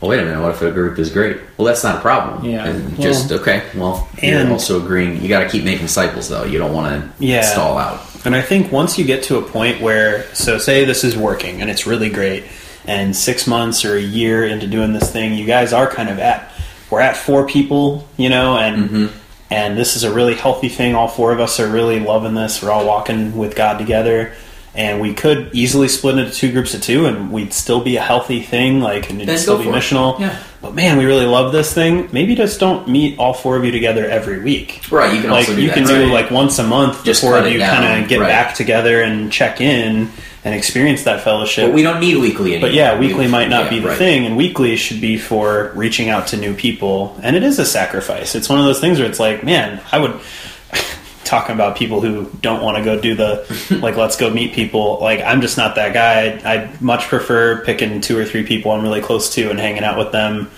well, 0.00 0.10
wait 0.10 0.20
a 0.20 0.24
minute, 0.24 0.40
what 0.40 0.50
if 0.52 0.62
a 0.62 0.70
group 0.70 0.98
is 0.98 1.10
great? 1.10 1.38
Well, 1.56 1.66
that's 1.66 1.82
not 1.82 1.96
a 1.96 2.00
problem. 2.00 2.44
Yeah. 2.48 2.66
And 2.66 3.00
just 3.00 3.32
okay. 3.32 3.62
Well, 3.74 4.08
and- 4.22 4.44
you're 4.44 4.52
also 4.52 4.78
agreeing. 4.82 5.20
You 5.22 5.28
got 5.28 5.40
to 5.40 5.48
keep 5.48 5.64
making 5.64 5.86
disciples, 5.86 6.28
though. 6.28 6.44
You 6.44 6.58
don't 6.58 6.72
want 6.72 7.02
to 7.18 7.24
Yeah. 7.24 7.42
stall 7.42 7.78
out. 7.78 8.00
And 8.24 8.36
I 8.36 8.40
think 8.42 8.70
once 8.70 8.98
you 8.98 9.04
get 9.04 9.22
to 9.24 9.38
a 9.38 9.42
point 9.42 9.80
where, 9.80 10.24
so 10.34 10.58
say 10.58 10.84
this 10.84 11.02
is 11.04 11.16
working 11.16 11.60
and 11.62 11.70
it's 11.70 11.86
really 11.86 12.10
great, 12.10 12.44
and 12.86 13.14
six 13.16 13.46
months 13.46 13.84
or 13.84 13.96
a 13.96 14.00
year 14.00 14.44
into 14.44 14.66
doing 14.66 14.92
this 14.92 15.10
thing, 15.10 15.34
you 15.34 15.44
guys 15.46 15.72
are 15.72 15.86
kind 15.88 16.08
of 16.08 16.18
at, 16.18 16.50
we're 16.90 17.00
at 17.00 17.16
four 17.16 17.46
people, 17.46 18.06
you 18.16 18.28
know, 18.28 18.56
and 18.56 19.10
and 19.50 19.76
this 19.76 19.96
is 19.96 20.04
a 20.04 20.12
really 20.12 20.34
healthy 20.34 20.68
thing. 20.68 20.94
All 20.94 21.08
four 21.08 21.32
of 21.32 21.40
us 21.40 21.58
are 21.58 21.68
really 21.68 22.00
loving 22.00 22.34
this. 22.34 22.62
We're 22.62 22.70
all 22.70 22.86
walking 22.86 23.36
with 23.36 23.54
God 23.54 23.78
together, 23.78 24.34
and 24.78 25.00
we 25.00 25.12
could 25.12 25.50
easily 25.52 25.88
split 25.88 26.16
into 26.18 26.30
two 26.32 26.52
groups 26.52 26.72
of 26.72 26.80
two, 26.80 27.06
and 27.06 27.32
we'd 27.32 27.52
still 27.52 27.80
be 27.82 27.96
a 27.96 28.00
healthy 28.00 28.40
thing, 28.40 28.80
like 28.80 29.10
and 29.10 29.18
it'd 29.18 29.28
Then 29.28 29.36
still 29.38 29.58
be 29.58 29.64
missional. 29.64 30.18
Yeah. 30.20 30.38
But 30.62 30.74
man, 30.74 30.98
we 30.98 31.04
really 31.04 31.26
love 31.26 31.52
this 31.52 31.74
thing. 31.74 32.08
Maybe 32.12 32.34
just 32.36 32.58
don't 32.60 32.88
meet 32.88 33.18
all 33.18 33.34
four 33.34 33.56
of 33.56 33.64
you 33.64 33.70
together 33.72 34.06
every 34.08 34.40
week 34.40 34.80
Right. 34.90 35.14
You 35.14 35.20
can 35.20 35.30
like 35.30 35.40
also 35.48 35.54
do 35.56 35.62
you 35.62 35.70
can 35.70 35.84
do 35.84 36.06
like 36.06 36.30
once 36.32 36.58
a 36.58 36.64
month 36.64 37.04
Just 37.04 37.22
before 37.22 37.38
cut 37.38 37.46
it 37.48 37.52
you 37.52 37.60
kind 37.60 38.02
of 38.02 38.08
get 38.08 38.18
right. 38.20 38.28
back 38.28 38.54
together 38.54 39.00
and 39.02 39.30
check 39.32 39.60
in 39.60 40.10
and 40.44 40.54
experience 40.54 41.04
that 41.04 41.22
fellowship. 41.22 41.68
But 41.68 41.74
we 41.74 41.82
don't 41.82 42.00
need 42.00 42.16
weekly 42.16 42.52
anymore. 42.54 42.70
But 42.70 42.74
yeah, 42.74 42.98
weekly 42.98 43.26
We- 43.26 43.32
might 43.32 43.48
not 43.48 43.64
yeah, 43.64 43.70
be 43.70 43.78
the 43.80 43.88
right. 43.88 43.98
thing, 43.98 44.26
and 44.26 44.36
weekly 44.36 44.76
should 44.76 45.00
be 45.00 45.16
for 45.18 45.72
reaching 45.74 46.08
out 46.08 46.28
to 46.28 46.36
new 46.36 46.54
people. 46.54 47.18
And 47.22 47.34
it 47.36 47.42
is 47.42 47.58
a 47.58 47.64
sacrifice. 47.66 48.34
It's 48.36 48.48
one 48.48 48.58
of 48.60 48.64
those 48.64 48.80
things 48.80 48.98
where 49.00 49.08
it's 49.08 49.20
like, 49.20 49.42
man, 49.44 49.80
I 49.92 49.98
would 49.98 50.18
talking 51.28 51.54
about 51.54 51.76
people 51.76 52.00
who 52.00 52.24
don't 52.40 52.62
want 52.62 52.78
to 52.78 52.82
go 52.84 52.98
do 53.00 53.14
the 53.14 53.78
like 53.82 53.96
let's 53.96 54.16
go 54.16 54.30
meet 54.30 54.54
people. 54.54 54.98
Like 55.00 55.20
I'm 55.20 55.40
just 55.40 55.56
not 55.56 55.74
that 55.76 55.92
guy. 55.92 56.40
I 56.44 56.66
would 56.66 56.80
much 56.82 57.04
prefer 57.04 57.64
picking 57.64 58.00
two 58.00 58.18
or 58.18 58.24
three 58.24 58.44
people 58.44 58.72
I'm 58.72 58.82
really 58.82 59.02
close 59.02 59.34
to 59.34 59.50
and 59.50 59.58
hanging 59.60 59.84
out 59.84 59.98
with 59.98 60.10
them 60.12 60.50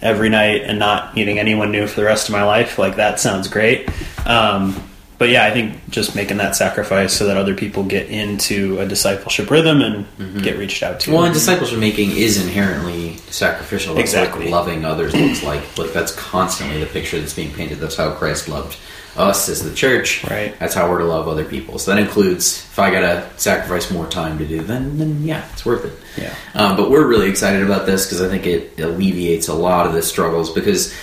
every 0.00 0.28
night 0.28 0.62
and 0.62 0.78
not 0.78 1.14
meeting 1.14 1.38
anyone 1.38 1.70
new 1.72 1.86
for 1.86 2.00
the 2.00 2.06
rest 2.06 2.28
of 2.28 2.32
my 2.32 2.42
life. 2.44 2.78
Like 2.78 2.96
that 2.96 3.20
sounds 3.20 3.48
great. 3.48 3.88
Um, 4.26 4.82
but 5.18 5.30
yeah, 5.30 5.44
I 5.44 5.50
think 5.50 5.88
just 5.90 6.14
making 6.14 6.36
that 6.36 6.54
sacrifice 6.54 7.12
so 7.12 7.26
that 7.26 7.36
other 7.36 7.54
people 7.54 7.82
get 7.82 8.08
into 8.08 8.78
a 8.78 8.86
discipleship 8.86 9.50
rhythm 9.50 9.80
and 9.82 10.42
get 10.44 10.56
reached 10.58 10.84
out 10.84 11.00
to. 11.00 11.06
Mm-hmm. 11.06 11.14
Well, 11.16 11.24
and 11.24 11.34
discipleship 11.34 11.80
making 11.80 12.12
is 12.12 12.40
inherently 12.40 13.16
sacrificial. 13.28 13.94
That's 13.96 14.10
Exactly. 14.12 14.44
what 14.44 14.50
loving 14.52 14.84
others 14.84 15.14
looks 15.16 15.42
like. 15.42 15.76
Like 15.76 15.92
that's 15.92 16.14
constantly 16.14 16.78
the 16.78 16.86
picture 16.86 17.18
that's 17.18 17.34
being 17.34 17.52
painted. 17.52 17.78
That's 17.78 17.96
how 17.96 18.12
Christ 18.14 18.48
loved 18.48 18.76
us 19.16 19.48
as 19.48 19.62
the 19.62 19.74
church. 19.74 20.24
Right. 20.24 20.58
That's 20.58 20.74
how 20.74 20.88
we're 20.90 20.98
to 20.98 21.04
love 21.04 21.28
other 21.28 21.44
people. 21.44 21.78
So 21.78 21.94
that 21.94 22.00
includes 22.00 22.64
if 22.70 22.78
I 22.78 22.90
gotta 22.90 23.28
sacrifice 23.36 23.90
more 23.90 24.06
time 24.06 24.38
to 24.38 24.46
do, 24.46 24.60
then 24.60 24.98
then 24.98 25.24
yeah, 25.24 25.46
it's 25.52 25.64
worth 25.64 25.84
it. 25.84 25.92
Yeah. 26.20 26.34
Um, 26.54 26.76
but 26.76 26.90
we're 26.90 27.06
really 27.06 27.28
excited 27.28 27.62
about 27.62 27.86
this 27.86 28.06
because 28.06 28.22
I 28.22 28.28
think 28.28 28.46
it 28.46 28.78
alleviates 28.78 29.48
a 29.48 29.54
lot 29.54 29.86
of 29.86 29.92
the 29.92 30.02
struggles 30.02 30.52
because 30.52 30.94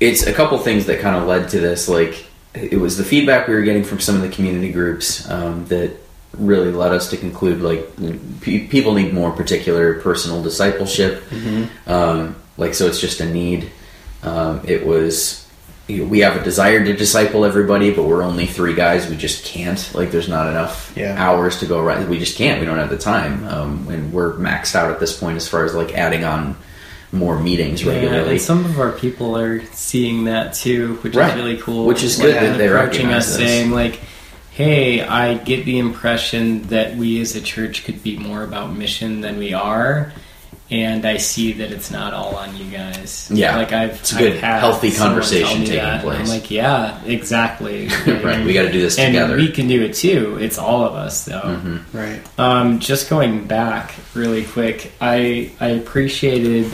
it's 0.00 0.26
a 0.26 0.32
couple 0.32 0.58
things 0.58 0.86
that 0.86 1.00
kind 1.00 1.16
of 1.16 1.26
led 1.26 1.48
to 1.50 1.60
this. 1.60 1.88
Like 1.88 2.26
it 2.54 2.78
was 2.78 2.96
the 2.96 3.04
feedback 3.04 3.48
we 3.48 3.54
were 3.54 3.62
getting 3.62 3.84
from 3.84 4.00
some 4.00 4.16
of 4.16 4.22
the 4.22 4.28
community 4.28 4.72
groups 4.72 5.28
um, 5.30 5.66
that 5.66 5.96
really 6.32 6.70
led 6.70 6.92
us 6.92 7.10
to 7.10 7.16
conclude 7.16 7.60
like 7.60 7.96
pe- 8.40 8.66
people 8.68 8.94
need 8.94 9.12
more 9.12 9.30
particular 9.32 10.00
personal 10.00 10.42
discipleship. 10.42 11.24
Um, 11.86 12.36
like 12.56 12.74
so, 12.74 12.86
it's 12.86 13.00
just 13.00 13.20
a 13.20 13.26
need. 13.30 13.70
Um, 14.22 14.60
it 14.64 14.84
was 14.86 15.47
we 15.88 16.18
have 16.20 16.36
a 16.36 16.44
desire 16.44 16.84
to 16.84 16.92
disciple 16.92 17.44
everybody, 17.46 17.90
but 17.92 18.02
we're 18.04 18.22
only 18.22 18.44
three 18.46 18.74
guys. 18.74 19.08
We 19.08 19.16
just 19.16 19.44
can't. 19.46 19.90
Like, 19.94 20.10
there's 20.10 20.28
not 20.28 20.46
enough 20.48 20.92
Yeah. 20.94 21.14
hours 21.16 21.58
to 21.60 21.66
go 21.66 21.80
around. 21.80 22.08
We 22.10 22.18
just 22.18 22.36
can't. 22.36 22.60
We 22.60 22.66
don't 22.66 22.76
have 22.78 22.90
the 22.90 22.98
time, 22.98 23.46
um, 23.48 23.86
and 23.90 24.12
we're 24.12 24.34
maxed 24.34 24.74
out 24.74 24.90
at 24.90 25.00
this 25.00 25.16
point 25.18 25.36
as 25.38 25.48
far 25.48 25.64
as 25.64 25.74
like 25.74 25.94
adding 25.96 26.24
on 26.24 26.56
more 27.10 27.38
meetings 27.40 27.82
Yeah, 27.82 27.92
regularly. 27.94 28.32
and 28.32 28.40
some 28.40 28.66
of 28.66 28.78
our 28.78 28.92
people 28.92 29.34
are 29.38 29.62
seeing 29.72 30.24
that 30.24 30.52
too, 30.52 30.98
which 31.00 31.14
Right. 31.14 31.30
is 31.30 31.36
really 31.42 31.56
cool. 31.56 31.86
Which 31.86 32.02
is 32.02 32.16
good 32.16 32.34
Like, 32.34 32.40
that 32.44 32.58
they 32.58 32.66
approaching 32.68 33.06
us, 33.10 33.26
this. 33.28 33.36
saying 33.36 33.70
like, 33.70 33.98
"Hey, 34.50 35.00
I 35.00 35.34
get 35.34 35.64
the 35.64 35.78
impression 35.78 36.64
that 36.68 36.96
we 36.98 37.18
as 37.22 37.34
a 37.34 37.40
church 37.40 37.84
could 37.86 38.02
be 38.02 38.18
more 38.18 38.42
about 38.42 38.76
mission 38.76 39.22
than 39.22 39.38
we 39.38 39.54
are." 39.54 40.12
And 40.70 41.06
I 41.06 41.16
see 41.16 41.52
that 41.54 41.72
it's 41.72 41.90
not 41.90 42.12
all 42.12 42.36
on 42.36 42.54
you 42.54 42.70
guys. 42.70 43.30
Yeah. 43.32 43.56
like 43.56 43.72
I've 43.72 43.92
It's 44.00 44.12
a 44.12 44.18
good, 44.18 44.32
I've 44.34 44.40
had 44.40 44.60
healthy 44.60 44.90
conversation 44.92 45.60
taking 45.60 45.76
that, 45.76 46.02
place. 46.02 46.18
I'm 46.20 46.26
like, 46.28 46.50
yeah, 46.50 47.02
exactly. 47.04 47.88
right, 48.06 48.44
we 48.44 48.52
got 48.52 48.64
to 48.64 48.72
do 48.72 48.82
this 48.82 48.98
and 48.98 49.14
together. 49.14 49.36
we 49.36 49.50
can 49.50 49.66
do 49.66 49.80
it 49.82 49.94
too. 49.94 50.36
It's 50.38 50.58
all 50.58 50.84
of 50.84 50.92
us, 50.94 51.24
though. 51.24 51.40
Mhm. 51.40 51.82
Right. 51.94 52.20
Um, 52.38 52.80
just 52.80 53.08
going 53.08 53.46
back 53.46 53.94
really 54.14 54.44
quick, 54.44 54.92
I 55.00 55.52
I 55.58 55.68
appreciated 55.68 56.66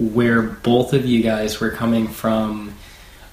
where 0.00 0.42
both 0.42 0.92
of 0.92 1.06
you 1.06 1.22
guys 1.22 1.60
were 1.60 1.70
coming 1.70 2.08
from 2.08 2.74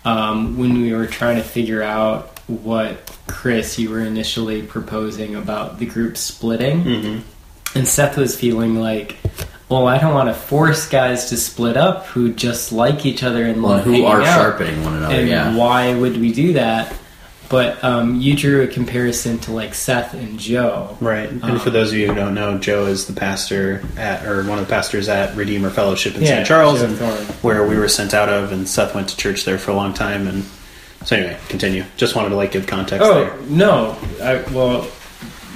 um, 0.05 0.57
when 0.59 0.79
we 0.81 0.93
were 0.93 1.07
trying 1.07 1.37
to 1.37 1.43
figure 1.43 1.81
out 1.81 2.37
what 2.47 3.17
Chris 3.27 3.79
you 3.79 3.89
were 3.89 4.01
initially 4.01 4.61
proposing 4.61 5.33
about 5.35 5.79
the 5.79 5.85
group 5.87 6.17
splitting, 6.17 6.83
Mm-hmm. 6.83 7.77
and 7.79 7.87
Seth 7.87 8.15
was 8.15 8.35
feeling 8.39 8.75
like. 8.79 9.17
Well, 9.69 9.87
I 9.87 9.97
don't 9.97 10.13
want 10.13 10.29
to 10.29 10.35
force 10.35 10.87
guys 10.87 11.29
to 11.29 11.37
split 11.37 11.77
up 11.77 12.05
who 12.07 12.31
just 12.33 12.71
like 12.71 13.05
each 13.05 13.23
other 13.23 13.45
and 13.45 13.63
well, 13.63 13.77
love 13.77 13.85
who 13.85 14.05
are 14.05 14.21
out. 14.21 14.25
sharpening 14.35 14.83
one 14.83 14.95
another? 14.95 15.15
And 15.15 15.27
yeah. 15.27 15.55
why 15.55 15.95
would 15.95 16.17
we 16.17 16.31
do 16.33 16.53
that? 16.53 16.93
But 17.49 17.83
um, 17.83 18.19
you 18.19 18.35
drew 18.35 18.61
a 18.63 18.67
comparison 18.67 19.37
to 19.39 19.51
like 19.51 19.73
Seth 19.75 20.13
and 20.15 20.39
Joe. 20.39 20.97
Right. 20.99 21.29
And 21.29 21.43
Um, 21.43 21.59
for 21.59 21.69
those 21.69 21.91
of 21.91 21.97
you 21.97 22.07
who 22.07 22.15
don't 22.15 22.33
know, 22.33 22.57
Joe 22.57 22.85
is 22.87 23.05
the 23.05 23.13
pastor 23.13 23.83
at, 23.97 24.25
or 24.25 24.43
one 24.43 24.57
of 24.59 24.65
the 24.67 24.71
pastors 24.73 25.07
at 25.07 25.35
Redeemer 25.35 25.69
Fellowship 25.69 26.15
in 26.15 26.21
Yeah, 26.23 26.27
St. 26.29 26.47
Charles, 26.47 26.81
and 26.81 26.97
where 27.43 27.67
we 27.67 27.77
were 27.77 27.87
sent 27.89 28.13
out 28.13 28.29
of, 28.29 28.51
and 28.51 28.67
Seth 28.67 28.95
went 28.95 29.09
to 29.09 29.17
church 29.17 29.45
there 29.45 29.59
for 29.59 29.71
a 29.71 29.75
long 29.75 29.93
time. 29.93 30.27
And 30.27 30.43
so, 31.05 31.15
anyway, 31.15 31.37
continue. 31.49 31.83
Just 31.95 32.15
wanted 32.15 32.29
to 32.29 32.35
like 32.35 32.51
give 32.51 32.65
context 32.65 33.05
Oh 33.07 33.25
there. 33.25 33.37
no! 33.49 33.97
I, 34.21 34.41
well, 34.51 34.87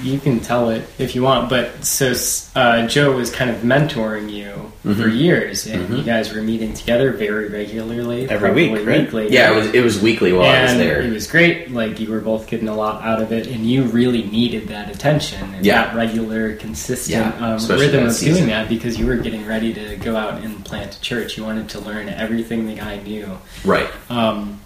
you 0.02 0.18
can 0.18 0.40
tell 0.40 0.70
it 0.70 0.84
if 0.98 1.14
you 1.14 1.22
want. 1.22 1.48
But 1.50 1.84
so 1.84 2.14
uh, 2.54 2.86
Joe 2.86 3.16
was 3.16 3.30
kind 3.30 3.50
of 3.50 3.58
mentoring 3.58 4.30
you 4.32 4.54
Mm-hmm. 4.84 5.02
for 5.02 5.08
years, 5.08 5.66
and 5.66 5.98
you 5.98 6.04
guys 6.04 6.32
were 6.32 6.40
meeting 6.40 6.72
together 6.72 7.12
very 7.12 7.48
regularly, 7.48 8.30
Every 8.30 8.52
week, 8.52 8.86
right? 8.86 9.02
weekly. 9.02 9.28
yeah, 9.28 9.52
it 9.52 9.56
was 9.56 9.66
it 9.74 9.82
was 9.82 10.00
weekly 10.00 10.32
while 10.32 10.48
I 10.48 10.62
was 10.62 10.74
there. 10.76 11.02
it 11.02 11.10
was 11.12 11.26
great. 11.26 11.72
Like 11.72 11.98
you 11.98 12.08
were 12.08 12.20
both 12.20 12.46
getting 12.46 12.68
a 12.68 12.74
lot 12.76 13.02
out 13.02 13.20
of 13.20 13.32
it, 13.32 13.48
and 13.48 13.66
you 13.68 13.82
really 13.82 14.22
needed 14.22 14.68
that 14.68 14.88
attention 14.88 15.52
and 15.52 15.66
Yeah. 15.66 15.86
that 15.86 15.96
regular, 15.96 16.54
consistent 16.54 17.34
Yeah, 17.40 17.54
um, 17.56 17.66
rhythm 17.68 18.06
of 18.06 18.12
season. 18.12 18.34
doing 18.34 18.46
that 18.50 18.68
because 18.68 18.98
you 18.98 19.06
were 19.06 19.16
getting 19.16 19.44
ready 19.46 19.74
to 19.74 19.96
go 19.96 20.16
out 20.16 20.42
and 20.44 20.64
plant 20.64 20.94
a 20.96 21.00
church. 21.00 21.36
You 21.36 21.42
wanted 21.44 21.68
to 21.70 21.80
learn 21.80 22.08
everything 22.08 22.66
the 22.68 22.76
guy 22.76 22.98
knew. 23.02 23.36
right. 23.64 23.90
Um, 24.08 24.60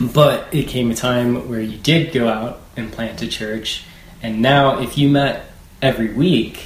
but 0.00 0.48
it 0.52 0.64
came 0.66 0.90
a 0.90 0.94
time 0.96 1.48
where 1.48 1.60
you 1.60 1.78
did 1.78 2.12
go 2.12 2.28
out 2.28 2.60
and 2.76 2.90
plant 2.92 3.22
a 3.22 3.28
church, 3.28 3.84
and 4.24 4.42
now 4.42 4.80
if 4.80 4.96
you 4.98 5.08
met 5.08 5.52
every 5.82 6.12
week, 6.12 6.58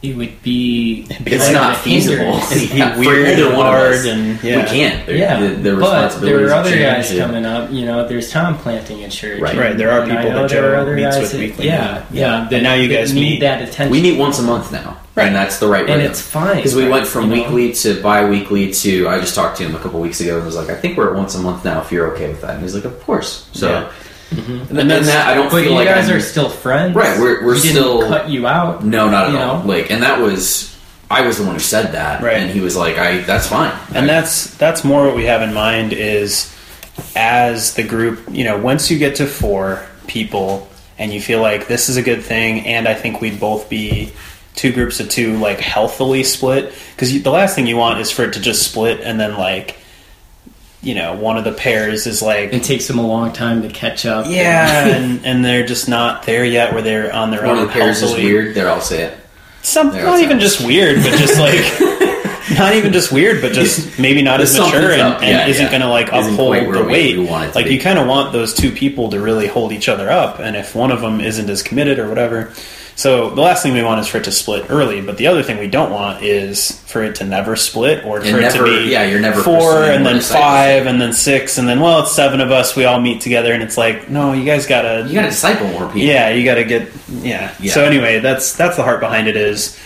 it 0.00 0.14
would 0.16 0.40
be 0.42 1.06
It's 1.10 1.44
kind 1.44 1.54
not 1.54 1.76
feasible. 1.78 2.36
It'd 2.52 2.70
be 2.70 2.78
weird 3.06 3.38
and 3.40 3.54
hard 3.54 4.06
and- 4.06 4.40
yeah. 4.44 4.62
We 4.62 4.68
can't. 4.68 5.06
They're- 5.06 5.16
Yeah, 5.16 5.40
the, 5.40 5.48
the 5.56 5.76
but 5.76 6.20
there 6.20 6.46
are 6.46 6.52
other 6.52 6.70
change. 6.70 6.82
guys 6.82 7.12
Yeah. 7.12 7.26
coming 7.26 7.44
up. 7.44 7.72
You 7.72 7.84
know, 7.84 8.06
there's 8.06 8.30
Tom 8.30 8.56
planting 8.58 9.02
a 9.02 9.08
church. 9.10 9.40
Right. 9.40 9.56
Right, 9.56 9.76
there 9.76 9.90
are 9.90 10.02
people 10.06 10.22
that 10.22 10.36
are 10.44 10.48
Joe 10.48 10.76
other 10.80 10.94
meets 10.94 11.16
guys 11.16 11.22
with 11.22 11.32
that- 11.32 11.38
weekly 11.40 11.66
Yeah, 11.66 11.76
now. 11.78 12.04
yeah. 12.12 12.48
And 12.52 12.62
now 12.62 12.74
you 12.74 12.88
guys 12.88 13.12
need 13.12 13.20
meet- 13.22 13.40
that 13.40 13.62
attention. 13.62 13.90
We 13.90 14.00
meet 14.00 14.18
once 14.18 14.38
a 14.38 14.42
month 14.42 14.70
now, 14.70 14.98
Right. 15.16 15.26
and 15.26 15.34
that's 15.34 15.58
the 15.58 15.66
right 15.66 15.84
way. 15.84 15.92
and 15.94 16.02
it's 16.02 16.20
fine 16.22 16.56
because 16.56 16.76
we 16.76 16.82
right, 16.84 16.92
went 16.92 17.06
from 17.08 17.32
you 17.32 17.36
know? 17.38 17.42
weekly 17.42 17.72
to 17.82 18.00
bi-weekly 18.00 18.72
to 18.74 19.08
I 19.08 19.18
just 19.18 19.34
talked 19.34 19.56
to 19.58 19.64
him 19.64 19.74
a 19.74 19.80
couple 19.80 19.98
weeks 19.98 20.20
ago 20.20 20.36
and 20.36 20.46
was 20.46 20.54
like, 20.54 20.70
I 20.70 20.76
think 20.76 20.96
we're 20.96 21.10
at 21.10 21.16
once 21.16 21.34
a 21.34 21.40
month 21.40 21.64
now. 21.64 21.80
If 21.80 21.90
you're 21.90 22.12
okay 22.14 22.28
with 22.28 22.42
that, 22.42 22.50
and 22.54 22.62
he's 22.62 22.74
like, 22.76 22.84
of 22.84 23.02
course. 23.02 23.48
So, 23.52 23.90
Yeah. 24.30 24.42
and, 24.70 24.78
and 24.78 24.90
that 24.90 25.26
I 25.28 25.34
don't 25.34 25.50
But 25.50 25.62
feel 25.62 25.70
you 25.70 25.70
like 25.70 25.88
guys 25.88 26.08
I'm- 26.08 26.16
are 26.18 26.20
still 26.20 26.48
friends, 26.50 26.94
Right, 26.94 27.18
we're- 27.18 27.44
we're 27.44 27.54
He 27.54 27.62
didn't 27.62 27.76
still- 27.76 28.08
cut 28.08 28.28
you 28.28 28.46
out. 28.46 28.84
no, 28.84 29.08
not 29.08 29.28
at 29.30 29.34
all. 29.34 29.58
know? 29.60 29.66
Like, 29.68 29.90
and 29.90 30.02
that 30.02 30.20
was 30.20 30.74
I 31.10 31.22
was 31.22 31.38
the 31.38 31.44
one 31.44 31.54
who 31.54 31.58
said 31.60 31.92
that, 31.92 32.22
Right. 32.22 32.36
and 32.36 32.50
he 32.50 32.60
was 32.60 32.76
like, 32.76 32.98
I 32.98 33.18
that's 33.22 33.46
fine. 33.46 33.72
and 33.94 34.04
I- 34.04 34.06
that's 34.06 34.48
that's 34.56 34.84
more 34.84 35.06
what 35.06 35.16
we 35.16 35.24
have 35.24 35.40
in 35.42 35.54
mind 35.54 35.92
is 35.94 36.52
as 37.16 37.74
the 37.74 37.82
group 37.82 38.20
you 38.30 38.44
know 38.44 38.56
once 38.58 38.90
you 38.90 38.98
get 38.98 39.16
to 39.16 39.26
four 39.26 39.84
people 40.06 40.68
and 40.98 41.12
you 41.12 41.20
feel 41.20 41.40
like 41.40 41.68
this 41.68 41.88
is 41.88 41.96
a 41.96 42.02
good 42.02 42.22
thing 42.22 42.66
and 42.66 42.88
i 42.88 42.94
think 42.94 43.20
we'd 43.20 43.38
both 43.38 43.68
be 43.68 44.10
two 44.56 44.72
groups 44.72 44.98
of 44.98 45.08
two 45.08 45.36
like 45.36 45.60
healthily 45.60 46.24
split 46.24 46.72
because 46.96 47.22
the 47.22 47.30
last 47.30 47.54
thing 47.54 47.66
you 47.68 47.76
want 47.76 48.00
is 48.00 48.10
for 48.10 48.24
it 48.24 48.32
to 48.32 48.40
just 48.40 48.62
split 48.68 49.00
and 49.02 49.20
then 49.20 49.36
like 49.38 49.76
you 50.88 50.94
know 50.94 51.14
one 51.16 51.36
of 51.36 51.44
the 51.44 51.52
pairs 51.52 52.06
is 52.06 52.22
like 52.22 52.52
It 52.52 52.62
takes 52.64 52.86
them 52.88 52.98
a 52.98 53.06
long 53.06 53.32
time 53.32 53.62
to 53.62 53.68
catch 53.68 54.06
up. 54.06 54.26
yeah 54.28 54.86
and, 54.96 55.24
and 55.26 55.44
they're 55.44 55.66
just 55.66 55.88
not 55.88 56.22
there 56.24 56.44
yet 56.44 56.72
where 56.72 56.82
they're 56.82 57.12
on 57.14 57.30
their 57.30 57.42
one 57.46 57.56
own 57.58 57.62
of 57.64 57.68
the 57.68 57.72
pairs 57.74 58.02
is 58.02 58.12
weird. 58.14 58.54
They're 58.54 58.68
all 58.70 58.80
say 58.80 59.02
it. 59.04 59.18
Some 59.62 59.90
There, 59.90 60.04
not 60.04 60.20
even 60.20 60.36
out. 60.38 60.42
just 60.42 60.64
weird, 60.66 60.96
but 61.02 61.12
just 61.18 61.38
like 61.46 62.58
not 62.58 62.74
even 62.74 62.92
just 62.94 63.12
weird, 63.12 63.42
but 63.42 63.52
just 63.52 63.98
maybe 63.98 64.22
not 64.22 64.40
as 64.40 64.56
mature 64.58 64.92
and, 64.92 65.02
and 65.02 65.22
Yeah, 65.22 65.46
isn't 65.48 65.64
yeah. 65.64 65.70
going 65.70 65.82
to 65.82 65.88
like 65.88 66.12
Isn't 66.12 66.32
uphold 66.34 66.56
quite 66.56 66.72
the 66.72 66.84
weight. 66.84 67.18
we 67.18 67.26
want 67.26 67.44
it 67.44 67.48
to 67.52 67.54
like 67.58 67.66
be. 67.66 67.74
you 67.74 67.80
kind 67.80 67.98
of 67.98 68.06
want 68.06 68.32
those 68.32 68.54
two 68.54 68.70
people 68.72 69.10
to 69.10 69.20
really 69.20 69.46
hold 69.46 69.72
each 69.72 69.88
other 69.88 70.08
up, 70.10 70.38
and 70.38 70.56
if 70.56 70.74
one 70.74 70.90
of 70.90 71.00
them 71.02 71.20
isn't 71.20 71.50
as 71.50 71.62
committed 71.62 71.98
or 71.98 72.08
whatever, 72.08 72.50
So 72.98 73.30
the 73.30 73.40
last 73.40 73.62
thing 73.62 73.74
we 73.74 73.82
want 73.84 74.00
is 74.00 74.08
for 74.08 74.18
it 74.18 74.24
to 74.24 74.32
split 74.32 74.66
early, 74.70 75.00
but 75.00 75.18
the 75.18 75.28
other 75.28 75.44
thing 75.44 75.58
we 75.58 75.68
don't 75.68 75.92
want 75.92 76.24
is 76.24 76.72
for 76.86 77.00
it 77.04 77.14
to 77.16 77.24
never 77.24 77.54
split 77.54 78.04
or 78.04 78.20
for 78.20 78.26
And 78.26 78.36
it 78.38 78.40
never- 78.40 78.58
to 78.58 78.64
be 78.64 78.90
yeah, 78.90 79.04
you're 79.04 79.20
never 79.20 79.40
four 79.40 79.84
and 79.84 80.04
then 80.04 80.20
five 80.20 80.86
and 80.88 81.00
then 81.00 81.12
six 81.12 81.58
and 81.58 81.68
then 81.68 81.78
well 81.78 82.00
it's 82.00 82.10
seven 82.10 82.40
of 82.40 82.50
us 82.50 82.74
we 82.74 82.86
all 82.86 83.00
meet 83.00 83.20
together 83.20 83.52
and 83.52 83.62
it's 83.62 83.78
like 83.78 84.10
no 84.10 84.32
you 84.32 84.44
guys 84.44 84.66
gotta 84.66 85.06
You 85.06 85.14
got 85.14 85.22
to 85.22 85.28
disciple 85.30 85.68
more 85.68 85.86
people. 85.86 86.00
yeah 86.00 86.30
you 86.30 86.44
gotta 86.44 86.64
get 86.64 86.88
yeah. 87.08 87.54
Yeah. 87.60 87.72
so 87.72 87.84
anyway 87.84 88.18
that's 88.18 88.56
that's 88.56 88.74
the 88.76 88.82
heart 88.82 88.98
behind 88.98 89.28
it 89.28 89.36
is 89.36 89.78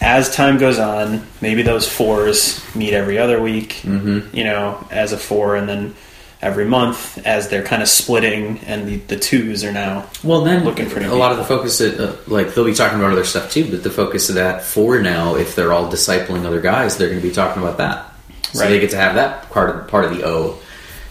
as 0.00 0.32
time 0.32 0.56
goes 0.58 0.78
on 0.78 1.26
maybe 1.40 1.62
those 1.62 1.88
fours 1.88 2.62
meet 2.76 2.92
every 2.94 3.18
other 3.18 3.40
week 3.42 3.80
Mm-hmm. 3.82 4.36
you 4.36 4.44
know 4.44 4.86
as 4.92 5.12
a 5.12 5.18
four 5.18 5.56
and 5.56 5.68
then 5.68 5.94
every 6.42 6.64
month 6.64 7.24
as 7.24 7.48
they're 7.48 7.62
kind 7.62 7.80
of 7.82 7.88
splitting 7.88 8.58
and 8.66 8.86
the, 8.88 8.96
the 8.96 9.16
twos 9.16 9.62
are 9.64 9.72
now 9.72 10.04
Well, 10.24 10.42
then 10.42 10.64
Looking 10.64 10.88
for 10.88 10.98
new 11.00 11.12
a 11.12 11.14
lot 11.14 11.30
of 11.32 11.38
the 11.38 11.44
focus, 11.44 11.80
at, 11.80 11.98
uh, 12.00 12.14
like 12.26 12.54
they'll 12.54 12.64
be 12.64 12.74
talking 12.74 12.98
about 12.98 13.12
other 13.12 13.24
stuff 13.24 13.50
too, 13.52 13.70
but 13.70 13.82
the 13.84 13.90
focus 13.90 14.28
of 14.28 14.34
that 14.34 14.62
for 14.62 15.00
now, 15.00 15.36
if 15.36 15.54
they're 15.54 15.72
all 15.72 15.90
discipling 15.90 16.44
other 16.44 16.60
guys, 16.60 16.96
they're 16.96 17.08
going 17.08 17.20
to 17.20 17.26
be 17.26 17.32
talking 17.34 17.62
about 17.62 17.78
that. 17.78 18.12
So 18.52 18.60
Right. 18.60 18.68
they 18.70 18.80
get 18.80 18.90
to 18.90 18.96
have 18.96 19.14
that 19.14 19.48
part 19.50 19.70
of 19.70 19.88
part 19.88 20.04
of 20.04 20.16
the 20.16 20.24
O. 20.26 20.58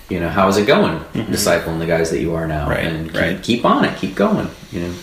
You 0.09 0.19
know, 0.19 0.27
how 0.27 0.49
is 0.49 0.57
it 0.57 0.67
going, 0.67 0.99
discipling 1.13 1.79
the 1.79 1.85
guys 1.85 2.11
that 2.11 2.19
you 2.19 2.35
are 2.35 2.45
now, 2.45 2.67
Mm-hmm. 2.67 2.69
Right, 2.71 2.85
and 2.85 3.05
keep, 3.11 3.21
right. 3.21 3.41
keep 3.43 3.65
on 3.65 3.85
it, 3.85 3.97
keep 3.97 4.13
going. 4.15 4.49
You 4.71 4.81
know. 4.81 4.93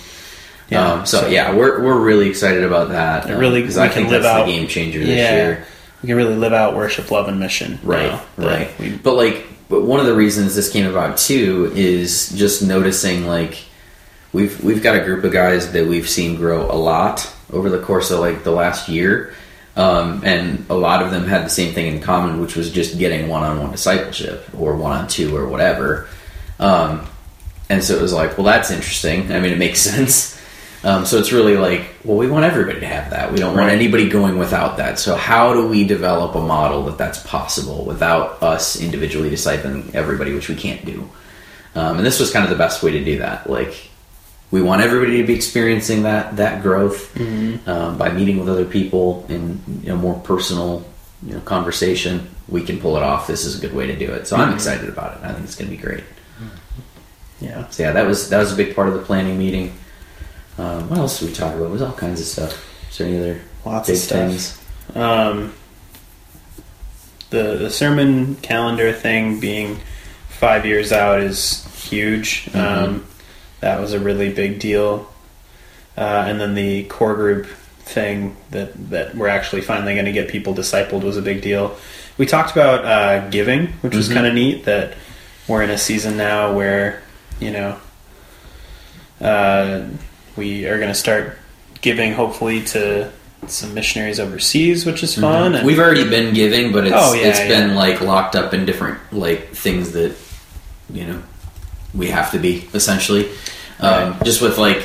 Yeah, 0.68 0.92
um, 0.92 1.06
so, 1.06 1.22
so- 1.22 1.28
yeah, 1.28 1.54
we're, 1.54 1.82
we're 1.82 1.98
really 1.98 2.28
excited 2.28 2.62
about 2.62 2.90
that. 2.90 3.30
It 3.30 3.34
really- 3.36 3.62
because 3.62 3.76
we 3.76 3.82
I 3.84 3.88
can 3.88 3.94
think 4.02 4.10
live 4.10 4.22
that's 4.24 4.40
out- 4.42 4.46
the 4.46 4.52
game 4.52 4.68
changer 4.68 4.98
this 4.98 5.08
yeah 5.08 5.32
year. 5.34 5.66
we 6.02 6.08
can 6.08 6.16
really 6.16 6.34
live 6.36 6.52
out 6.52 6.76
worship 6.76 7.10
love 7.10 7.26
and 7.28 7.40
mission 7.40 7.78
Right, 7.82 8.12
now 8.12 8.22
right. 8.36 8.78
we- 8.78 8.90
But 8.90 9.14
like, 9.14 9.46
but 9.68 9.82
one 9.82 10.00
of 10.00 10.06
the 10.06 10.14
reasons 10.14 10.54
this 10.54 10.70
came 10.70 10.86
about 10.86 11.18
too 11.18 11.72
is 11.74 12.30
just 12.30 12.62
noticing 12.62 13.26
like 13.26 13.64
we've 14.32 14.62
we've 14.62 14.82
got 14.82 14.96
a 14.96 15.04
group 15.04 15.24
of 15.24 15.32
guys 15.32 15.72
that 15.72 15.86
we've 15.86 16.08
seen 16.08 16.36
grow 16.36 16.70
a 16.70 16.76
lot 16.76 17.32
over 17.52 17.70
the 17.70 17.80
course 17.80 18.10
of 18.10 18.20
like 18.20 18.44
the 18.44 18.50
last 18.50 18.88
year, 18.88 19.34
um, 19.76 20.22
and 20.24 20.64
a 20.68 20.74
lot 20.74 21.02
of 21.02 21.10
them 21.10 21.24
had 21.26 21.44
the 21.44 21.50
same 21.50 21.72
thing 21.74 21.94
in 21.94 22.00
common, 22.00 22.40
which 22.40 22.56
was 22.56 22.70
just 22.70 22.98
getting 22.98 23.28
one-on-one 23.28 23.70
discipleship 23.70 24.44
or 24.56 24.76
one-on-two 24.76 25.34
or 25.36 25.48
whatever. 25.48 26.08
Um, 26.58 27.06
and 27.70 27.82
so 27.84 27.94
it 27.94 28.02
was 28.02 28.12
like, 28.12 28.36
well, 28.36 28.44
that's 28.44 28.70
interesting. 28.70 29.32
I 29.32 29.40
mean, 29.40 29.52
it 29.52 29.58
makes 29.58 29.80
sense. 29.90 30.37
Um, 30.84 31.04
so 31.06 31.18
it's 31.18 31.32
really 31.32 31.56
like, 31.56 31.90
well, 32.04 32.16
we 32.16 32.30
want 32.30 32.44
everybody 32.44 32.80
to 32.80 32.86
have 32.86 33.10
that. 33.10 33.32
We 33.32 33.38
don't 33.38 33.56
want 33.56 33.70
anybody 33.70 34.08
going 34.08 34.38
without 34.38 34.76
that. 34.76 34.98
So 34.98 35.16
how 35.16 35.52
do 35.52 35.66
we 35.66 35.84
develop 35.84 36.36
a 36.36 36.40
model 36.40 36.84
that 36.84 36.98
that's 36.98 37.20
possible 37.24 37.84
without 37.84 38.40
us 38.42 38.80
individually 38.80 39.28
discipling 39.30 39.92
everybody, 39.94 40.32
which 40.34 40.48
we 40.48 40.54
can't 40.54 40.84
do? 40.84 41.08
Um, 41.74 41.98
and 41.98 42.06
this 42.06 42.20
was 42.20 42.30
kind 42.30 42.44
of 42.44 42.50
the 42.50 42.56
best 42.56 42.82
way 42.82 42.92
to 42.92 43.04
do 43.04 43.18
that. 43.18 43.50
Like, 43.50 43.90
we 44.50 44.62
want 44.62 44.80
everybody 44.80 45.18
to 45.18 45.26
be 45.26 45.34
experiencing 45.34 46.04
that 46.04 46.36
that 46.36 46.62
growth 46.62 47.14
um, 47.68 47.98
by 47.98 48.10
meeting 48.10 48.38
with 48.38 48.48
other 48.48 48.64
people 48.64 49.26
in 49.28 49.60
you 49.82 49.90
know, 49.90 49.96
more 49.96 50.14
personal 50.20 50.86
you 51.22 51.34
know, 51.34 51.40
conversation. 51.40 52.28
We 52.48 52.62
can 52.62 52.80
pull 52.80 52.96
it 52.96 53.02
off. 53.02 53.26
This 53.26 53.44
is 53.44 53.58
a 53.58 53.60
good 53.60 53.74
way 53.74 53.86
to 53.88 53.96
do 53.96 54.10
it. 54.12 54.26
So 54.26 54.36
I'm 54.36 54.54
excited 54.54 54.88
about 54.88 55.18
it. 55.18 55.24
I 55.24 55.32
think 55.32 55.44
it's 55.44 55.54
going 55.54 55.70
to 55.70 55.76
be 55.76 55.82
great. 55.82 56.04
yeah 57.40 57.68
So 57.68 57.82
yeah, 57.82 57.92
that 57.92 58.06
was 58.06 58.30
that 58.30 58.38
was 58.38 58.52
a 58.52 58.56
big 58.56 58.74
part 58.74 58.88
of 58.88 58.94
the 58.94 59.00
planning 59.00 59.38
meeting. 59.38 59.74
Um, 60.58 60.88
what 60.90 60.98
else 60.98 61.20
did 61.20 61.28
we 61.28 61.34
talk 61.34 61.54
about? 61.54 61.66
It 61.66 61.70
was 61.70 61.82
all 61.82 61.92
kinds 61.92 62.20
of 62.20 62.26
stuff. 62.26 62.90
Is 62.90 62.98
there 62.98 63.06
any 63.06 63.18
other 63.18 63.40
Lots 63.64 63.86
big 63.88 63.96
of 63.96 64.02
stuff. 64.02 64.18
things? 64.30 64.60
Um, 64.96 65.52
the 67.30 67.56
the 67.58 67.70
sermon 67.70 68.36
calendar 68.36 68.92
thing 68.92 69.38
being 69.40 69.78
five 70.28 70.64
years 70.66 70.92
out 70.92 71.20
is 71.20 71.64
huge. 71.88 72.46
Mm-hmm. 72.46 72.58
Um, 72.84 73.06
that 73.60 73.80
was 73.80 73.92
a 73.92 74.00
really 74.00 74.32
big 74.32 74.58
deal. 74.60 75.08
Uh, 75.96 76.24
and 76.28 76.40
then 76.40 76.54
the 76.54 76.84
core 76.84 77.14
group 77.14 77.46
thing 77.80 78.36
that 78.50 78.72
that 78.90 79.14
we're 79.14 79.28
actually 79.28 79.62
finally 79.62 79.94
going 79.94 80.06
to 80.06 80.12
get 80.12 80.28
people 80.28 80.54
discipled 80.54 81.02
was 81.02 81.16
a 81.16 81.22
big 81.22 81.42
deal. 81.42 81.76
We 82.16 82.26
talked 82.26 82.50
about 82.52 82.84
uh, 82.84 83.28
giving, 83.30 83.68
which 83.82 83.94
was 83.94 84.08
Mhm. 84.08 84.14
kind 84.14 84.26
of 84.26 84.34
neat. 84.34 84.64
That 84.64 84.94
we're 85.46 85.62
in 85.62 85.70
a 85.70 85.78
season 85.78 86.16
now 86.16 86.52
where 86.54 87.02
you 87.40 87.50
know 87.52 87.76
uh, 89.20 89.82
we 90.38 90.66
are 90.66 90.76
going 90.78 90.88
to 90.88 90.94
start 90.94 91.36
giving, 91.80 92.12
hopefully, 92.14 92.62
to 92.64 93.10
some 93.46 93.74
missionaries 93.74 94.18
overseas, 94.18 94.86
which 94.86 95.02
is 95.02 95.14
fun. 95.14 95.52
Mm-hmm. 95.52 95.54
And 95.56 95.66
We've 95.66 95.78
already 95.78 96.08
been 96.08 96.34
giving, 96.34 96.72
but 96.72 96.86
it's 96.86 96.96
Oh, 96.96 97.12
yeah, 97.14 97.28
it's 97.28 97.40
been 97.40 97.74
like 97.74 98.00
locked 98.00 98.34
up 98.36 98.54
in 98.54 98.64
different 98.64 98.98
like 99.12 99.50
things 99.54 99.92
that 99.92 100.16
you 100.92 101.04
know 101.06 101.22
we 101.94 102.08
have 102.08 102.30
to 102.32 102.38
be 102.38 102.68
essentially. 102.72 103.28
Um, 103.80 104.12
Right. 104.12 104.24
Just 104.24 104.42
with 104.42 104.58
like 104.58 104.82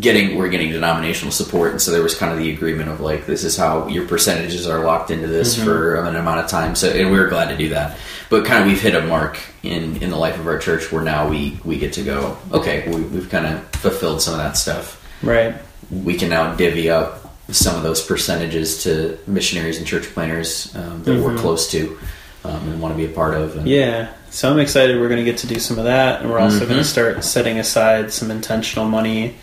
getting, 0.00 0.36
we're 0.38 0.48
getting 0.48 0.70
denominational 0.70 1.32
support, 1.32 1.72
and 1.72 1.82
so 1.82 1.90
there 1.90 2.02
was 2.02 2.14
kind 2.14 2.30
of 2.32 2.38
the 2.38 2.50
agreement 2.52 2.88
of 2.88 3.00
like 3.00 3.26
this 3.26 3.42
is 3.44 3.56
how 3.56 3.88
your 3.88 4.06
percentages 4.06 4.68
are 4.68 4.84
locked 4.84 5.10
into 5.10 5.26
this 5.26 5.56
Mm-hmm. 5.56 5.64
for 5.64 5.94
an 5.96 6.14
amount 6.16 6.40
of 6.40 6.46
time. 6.48 6.74
So, 6.76 6.88
and 6.90 7.10
we 7.10 7.18
were 7.18 7.26
glad 7.28 7.48
to 7.48 7.56
do 7.56 7.70
that. 7.70 7.98
But 8.30 8.44
kind 8.46 8.62
of 8.62 8.66
we've 8.68 8.80
hit 8.80 8.94
a 8.94 9.02
mark 9.06 9.38
in 9.62 9.96
in 10.02 10.10
the 10.10 10.16
life 10.16 10.38
of 10.38 10.46
our 10.46 10.58
church 10.58 10.92
where 10.92 11.02
now 11.02 11.28
we 11.28 11.58
we 11.64 11.78
get 11.78 11.92
to 11.94 12.02
go. 12.04 12.36
Okay, 12.52 12.88
we, 12.88 13.02
we've 13.02 13.28
kind 13.28 13.46
of 13.46 13.64
fulfilled 13.80 14.22
some 14.22 14.34
of 14.34 14.38
that 14.38 14.56
stuff 14.56 15.02
right. 15.22 15.54
we 15.90 16.14
can 16.16 16.28
now 16.30 16.54
divvy 16.54 16.88
up 16.90 17.20
some 17.50 17.76
of 17.76 17.82
those 17.82 18.00
percentages 18.04 18.82
to 18.84 19.18
missionaries 19.26 19.76
and 19.78 19.86
church 19.86 20.04
planters 20.14 20.74
um, 20.76 21.02
that 21.04 21.20
we're 21.22 21.36
close 21.36 21.70
to 21.72 21.98
um, 22.44 22.68
and 22.68 22.80
want 22.80 22.92
to 22.94 22.98
be 22.98 23.10
a 23.10 23.14
part 23.14 23.34
of. 23.34 23.56
And 23.56 23.66
Yeah. 23.68 24.08
So 24.30 24.50
I'm 24.50 24.58
excited 24.58 25.00
we're 25.00 25.08
going 25.08 25.24
to 25.24 25.30
get 25.30 25.38
to 25.38 25.46
do 25.46 25.58
some 25.58 25.78
of 25.78 25.84
that. 25.84 26.20
And 26.20 26.30
we're 26.30 26.38
also 26.40 26.64
Mhm. 26.64 26.68
going 26.68 26.78
to 26.80 26.84
start 26.84 27.22
setting 27.24 27.58
aside 27.58 28.12
some 28.12 28.30
intentional 28.30 28.86
money 28.86 29.36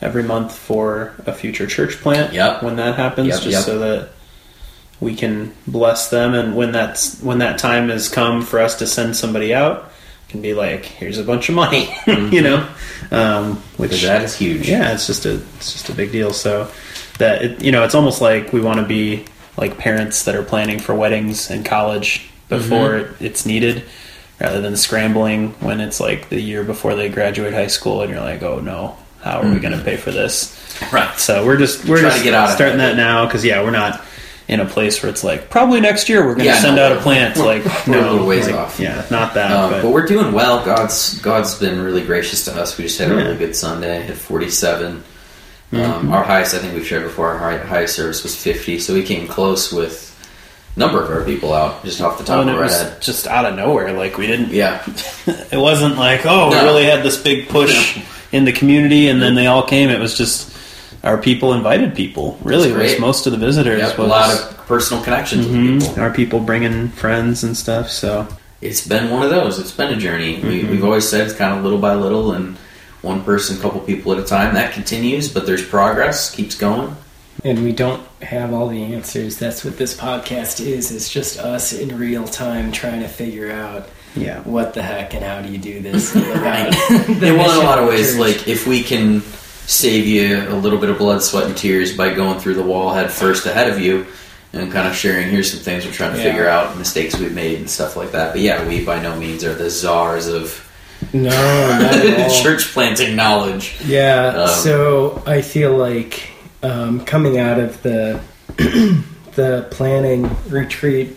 every 0.00 0.22
month 0.22 0.54
for 0.56 1.12
a 1.26 1.32
future 1.32 1.66
church 1.66 2.00
plant 2.00 2.32
Yep. 2.32 2.62
when 2.62 2.76
that 2.76 2.94
happens, 2.96 3.28
Yep, 3.28 3.36
just 3.42 3.46
yep. 3.52 3.62
so 3.62 3.78
that 3.80 4.08
we 5.00 5.14
can 5.14 5.52
bless 5.66 6.08
them. 6.08 6.34
And 6.34 6.56
when 6.56 6.72
that's 6.72 7.20
when 7.20 7.38
that 7.38 7.58
time 7.58 7.88
has 7.90 8.08
come 8.08 8.42
for 8.42 8.58
us 8.60 8.74
to 8.76 8.86
send 8.86 9.16
somebody 9.16 9.52
out, 9.54 9.90
can 10.28 10.40
be 10.42 10.52
like, 10.54 10.84
here's 10.84 11.18
a 11.18 11.22
bunch 11.24 11.48
of 11.48 11.54
money, 11.54 11.94
you 12.06 12.42
know, 12.42 12.66
um, 13.10 13.62
which 13.76 14.02
that 14.02 14.22
is 14.22 14.34
huge. 14.36 14.68
yeah, 14.68 14.92
it's 14.92 15.06
just 15.06 15.24
a 15.26 15.40
it's 15.56 15.72
just 15.72 15.88
a 15.88 15.92
big 15.92 16.10
deal. 16.12 16.32
So 16.32 16.68
that 17.18 17.42
it, 17.42 17.62
you 17.64 17.72
know, 17.72 17.84
it's 17.84 17.94
almost 17.94 18.20
like 18.20 18.52
we 18.52 18.60
want 18.60 18.80
to 18.80 18.86
be 18.86 19.24
like 19.56 19.78
parents 19.78 20.24
that 20.24 20.34
are 20.36 20.42
planning 20.42 20.78
for 20.78 20.94
weddings 20.94 21.50
in 21.50 21.64
college 21.64 22.27
before 22.48 22.96
it, 22.96 23.10
it's 23.20 23.44
needed, 23.46 23.84
rather 24.40 24.60
than 24.60 24.76
scrambling 24.76 25.50
when 25.60 25.80
it's 25.80 26.00
like 26.00 26.28
the 26.28 26.40
year 26.40 26.64
before 26.64 26.94
they 26.94 27.08
graduate 27.08 27.52
high 27.54 27.66
school, 27.66 28.02
and 28.02 28.10
you're 28.10 28.20
like, 28.20 28.42
oh 28.42 28.60
no, 28.60 28.96
how 29.22 29.40
are 29.40 29.50
we 29.52 29.58
going 29.60 29.76
to 29.76 29.84
pay 29.84 29.96
for 29.96 30.10
this? 30.10 30.54
Right. 30.92 31.18
So 31.18 31.44
we're 31.44 31.56
just 31.56 31.84
we're 31.86 32.00
Try 32.00 32.08
to 32.10 32.14
just 32.14 32.24
get 32.24 32.34
out 32.34 32.50
starting 32.50 32.78
that 32.78 32.96
now 32.96 33.26
because 33.26 33.44
yeah, 33.44 33.62
we're 33.62 33.70
not 33.72 34.02
in 34.46 34.60
a 34.60 34.64
place 34.64 35.02
where 35.02 35.10
it's 35.10 35.22
like 35.22 35.50
probably 35.50 35.78
next 35.80 36.08
year 36.08 36.20
we're 36.20 36.28
going 36.34 36.38
to 36.38 36.44
Yeah, 36.46 36.58
send 36.60 36.76
no, 36.76 36.86
out 36.92 36.96
a 36.96 37.00
plant. 37.00 37.36
we're- 37.36 37.60
like 37.62 37.64
we're 37.86 37.98
a 37.98 38.00
no, 38.00 38.12
little 38.12 38.26
ways 38.26 38.46
like, 38.46 38.54
off. 38.54 38.80
Yeah, 38.80 39.04
not 39.10 39.34
that. 39.34 39.50
Um, 39.50 39.70
but, 39.72 39.82
but 39.82 39.90
we're 39.92 40.06
doing 40.06 40.32
well. 40.32 40.64
God's 40.64 41.18
God's 41.20 41.54
been 41.58 41.80
really 41.82 42.02
gracious 42.04 42.44
to 42.46 42.54
us. 42.54 42.78
We 42.78 42.84
just 42.84 42.98
had 42.98 43.10
a 43.10 43.14
Yeah. 43.14 43.22
really 43.22 43.36
good 43.36 43.54
Sunday. 43.56 44.02
Hit 44.02 44.16
47. 44.16 45.02
Mm-hmm. 45.72 45.76
Um, 46.06 46.12
our 46.14 46.24
highest, 46.24 46.54
I 46.54 46.58
think 46.60 46.72
we've 46.72 46.86
shared 46.86 47.02
before, 47.02 47.28
our 47.28 47.38
high, 47.38 47.58
highest 47.58 47.94
service 47.94 48.22
was 48.22 48.34
50. 48.34 48.78
So 48.78 48.94
we 48.94 49.02
came 49.02 49.28
close 49.28 49.70
with 49.70 50.06
a 50.17 50.17
number 50.78 51.02
of 51.02 51.10
our 51.10 51.24
people 51.24 51.52
out 51.52 51.84
just 51.84 52.00
off 52.00 52.16
the 52.18 52.24
top 52.24 52.40
and 52.40 52.50
of 52.50 52.56
our 52.56 52.68
head. 52.68 53.02
just 53.02 53.26
out 53.26 53.44
of 53.44 53.56
nowhere. 53.56 53.92
Like 53.92 54.16
we 54.16 54.26
didn't 54.26 54.50
Yeah. 54.50 54.82
it 55.26 55.58
wasn't 55.58 55.96
like 55.98 56.24
oh 56.24 56.48
No. 56.50 56.58
we 56.60 56.64
really 56.64 56.84
had 56.84 57.02
this 57.02 57.16
big 57.20 57.48
push 57.48 57.98
in 58.32 58.44
the 58.44 58.52
community 58.52 59.08
and 59.08 59.20
then 59.20 59.34
they 59.34 59.46
all 59.46 59.62
came 59.66 59.88
it 59.90 59.98
was 60.00 60.16
just 60.16 60.54
our 61.04 61.16
people 61.18 61.52
invited 61.54 61.94
people 61.94 62.38
really 62.42 62.70
it 62.70 62.76
was 62.76 62.98
most 63.00 63.26
of 63.26 63.32
the 63.32 63.38
visitors 63.38 63.80
Yep, 63.80 63.98
a 63.98 64.02
lot 64.02 64.30
of 64.34 64.56
personal 64.66 65.02
connections 65.02 65.46
Mhm. 65.46 65.74
with 65.76 65.88
people. 65.88 66.02
our 66.02 66.10
people 66.12 66.40
bringing 66.40 66.88
friends 66.90 67.42
and 67.44 67.56
stuff 67.56 67.90
so 67.90 68.26
it's 68.60 68.84
been 68.86 69.08
one 69.10 69.22
of 69.22 69.30
those. 69.30 69.60
It's 69.60 69.70
been 69.70 69.92
a 69.92 69.96
journey. 69.96 70.38
Mm-hmm. 70.38 70.70
we've 70.70 70.84
always 70.84 71.08
said 71.08 71.20
it's 71.28 71.34
kind 71.36 71.56
of 71.56 71.62
little 71.62 71.78
by 71.78 71.94
little 71.94 72.32
and 72.32 72.56
one 73.02 73.22
person, 73.22 73.56
couple 73.60 73.78
people 73.80 74.10
at 74.12 74.18
a 74.18 74.24
time. 74.24 74.54
That 74.54 74.72
continues, 74.72 75.28
but 75.28 75.46
there's 75.46 75.64
progress, 75.64 76.34
keeps 76.34 76.56
going. 76.56 76.96
And 77.44 77.62
we 77.62 77.72
don't 77.72 78.06
have 78.22 78.52
all 78.52 78.68
the 78.68 78.82
answers. 78.94 79.38
That's 79.38 79.64
what 79.64 79.76
this 79.78 79.96
podcast 79.96 80.64
is. 80.64 80.90
It's 80.92 81.08
just 81.10 81.38
us 81.38 81.72
in 81.72 81.96
real 81.98 82.26
time 82.26 82.72
trying 82.72 83.00
to 83.00 83.08
figure 83.08 83.50
out 83.52 83.88
yeah 84.16 84.40
what 84.40 84.74
the 84.74 84.82
heck 84.82 85.14
and 85.14 85.22
how 85.22 85.40
do 85.42 85.50
you 85.52 85.58
do 85.58 85.80
this. 85.80 86.14
right. 86.16 86.74
Yeah, 87.08 87.32
well, 87.32 87.50
in 87.58 87.64
a 87.64 87.68
lot 87.68 87.78
of 87.78 87.88
ways, 87.88 88.16
like 88.18 88.48
if 88.48 88.66
we 88.66 88.82
can 88.82 89.20
save 89.66 90.06
you 90.06 90.48
a 90.48 90.56
little 90.56 90.78
bit 90.78 90.88
of 90.90 90.98
blood, 90.98 91.22
sweat, 91.22 91.44
and 91.44 91.56
tears 91.56 91.96
by 91.96 92.12
going 92.14 92.38
through 92.40 92.54
the 92.54 92.62
wall 92.62 92.92
head 92.94 93.10
first 93.10 93.44
ahead 93.46 93.68
of 93.70 93.78
you 93.78 94.06
and 94.54 94.72
kind 94.72 94.88
of 94.88 94.94
sharing, 94.96 95.28
here's 95.28 95.50
some 95.52 95.60
things 95.60 95.84
we're 95.84 95.92
trying 95.92 96.12
to 96.12 96.18
Yeah. 96.18 96.24
figure 96.30 96.48
out, 96.48 96.78
mistakes 96.78 97.18
we've 97.18 97.34
made, 97.34 97.58
and 97.58 97.68
stuff 97.68 97.94
like 97.96 98.12
that. 98.12 98.32
But 98.32 98.40
yeah, 98.40 98.66
we 98.66 98.82
by 98.84 99.00
no 99.02 99.14
means 99.18 99.44
are 99.44 99.54
the 99.54 99.68
czars 99.68 100.26
of 100.26 100.64
no, 101.12 101.28
not 101.28 101.94
at 101.94 102.18
all. 102.30 102.42
church 102.42 102.72
planting 102.72 103.14
knowledge. 103.14 103.76
Yeah, 103.84 104.28
Um, 104.44 104.48
so 104.48 105.22
I 105.26 105.42
feel 105.42 105.76
like 105.76 106.30
um, 106.62 107.04
coming 107.04 107.38
out 107.38 107.58
of 107.58 107.82
the 107.82 108.20
the 109.34 109.68
planning 109.70 110.28
retreat 110.48 111.16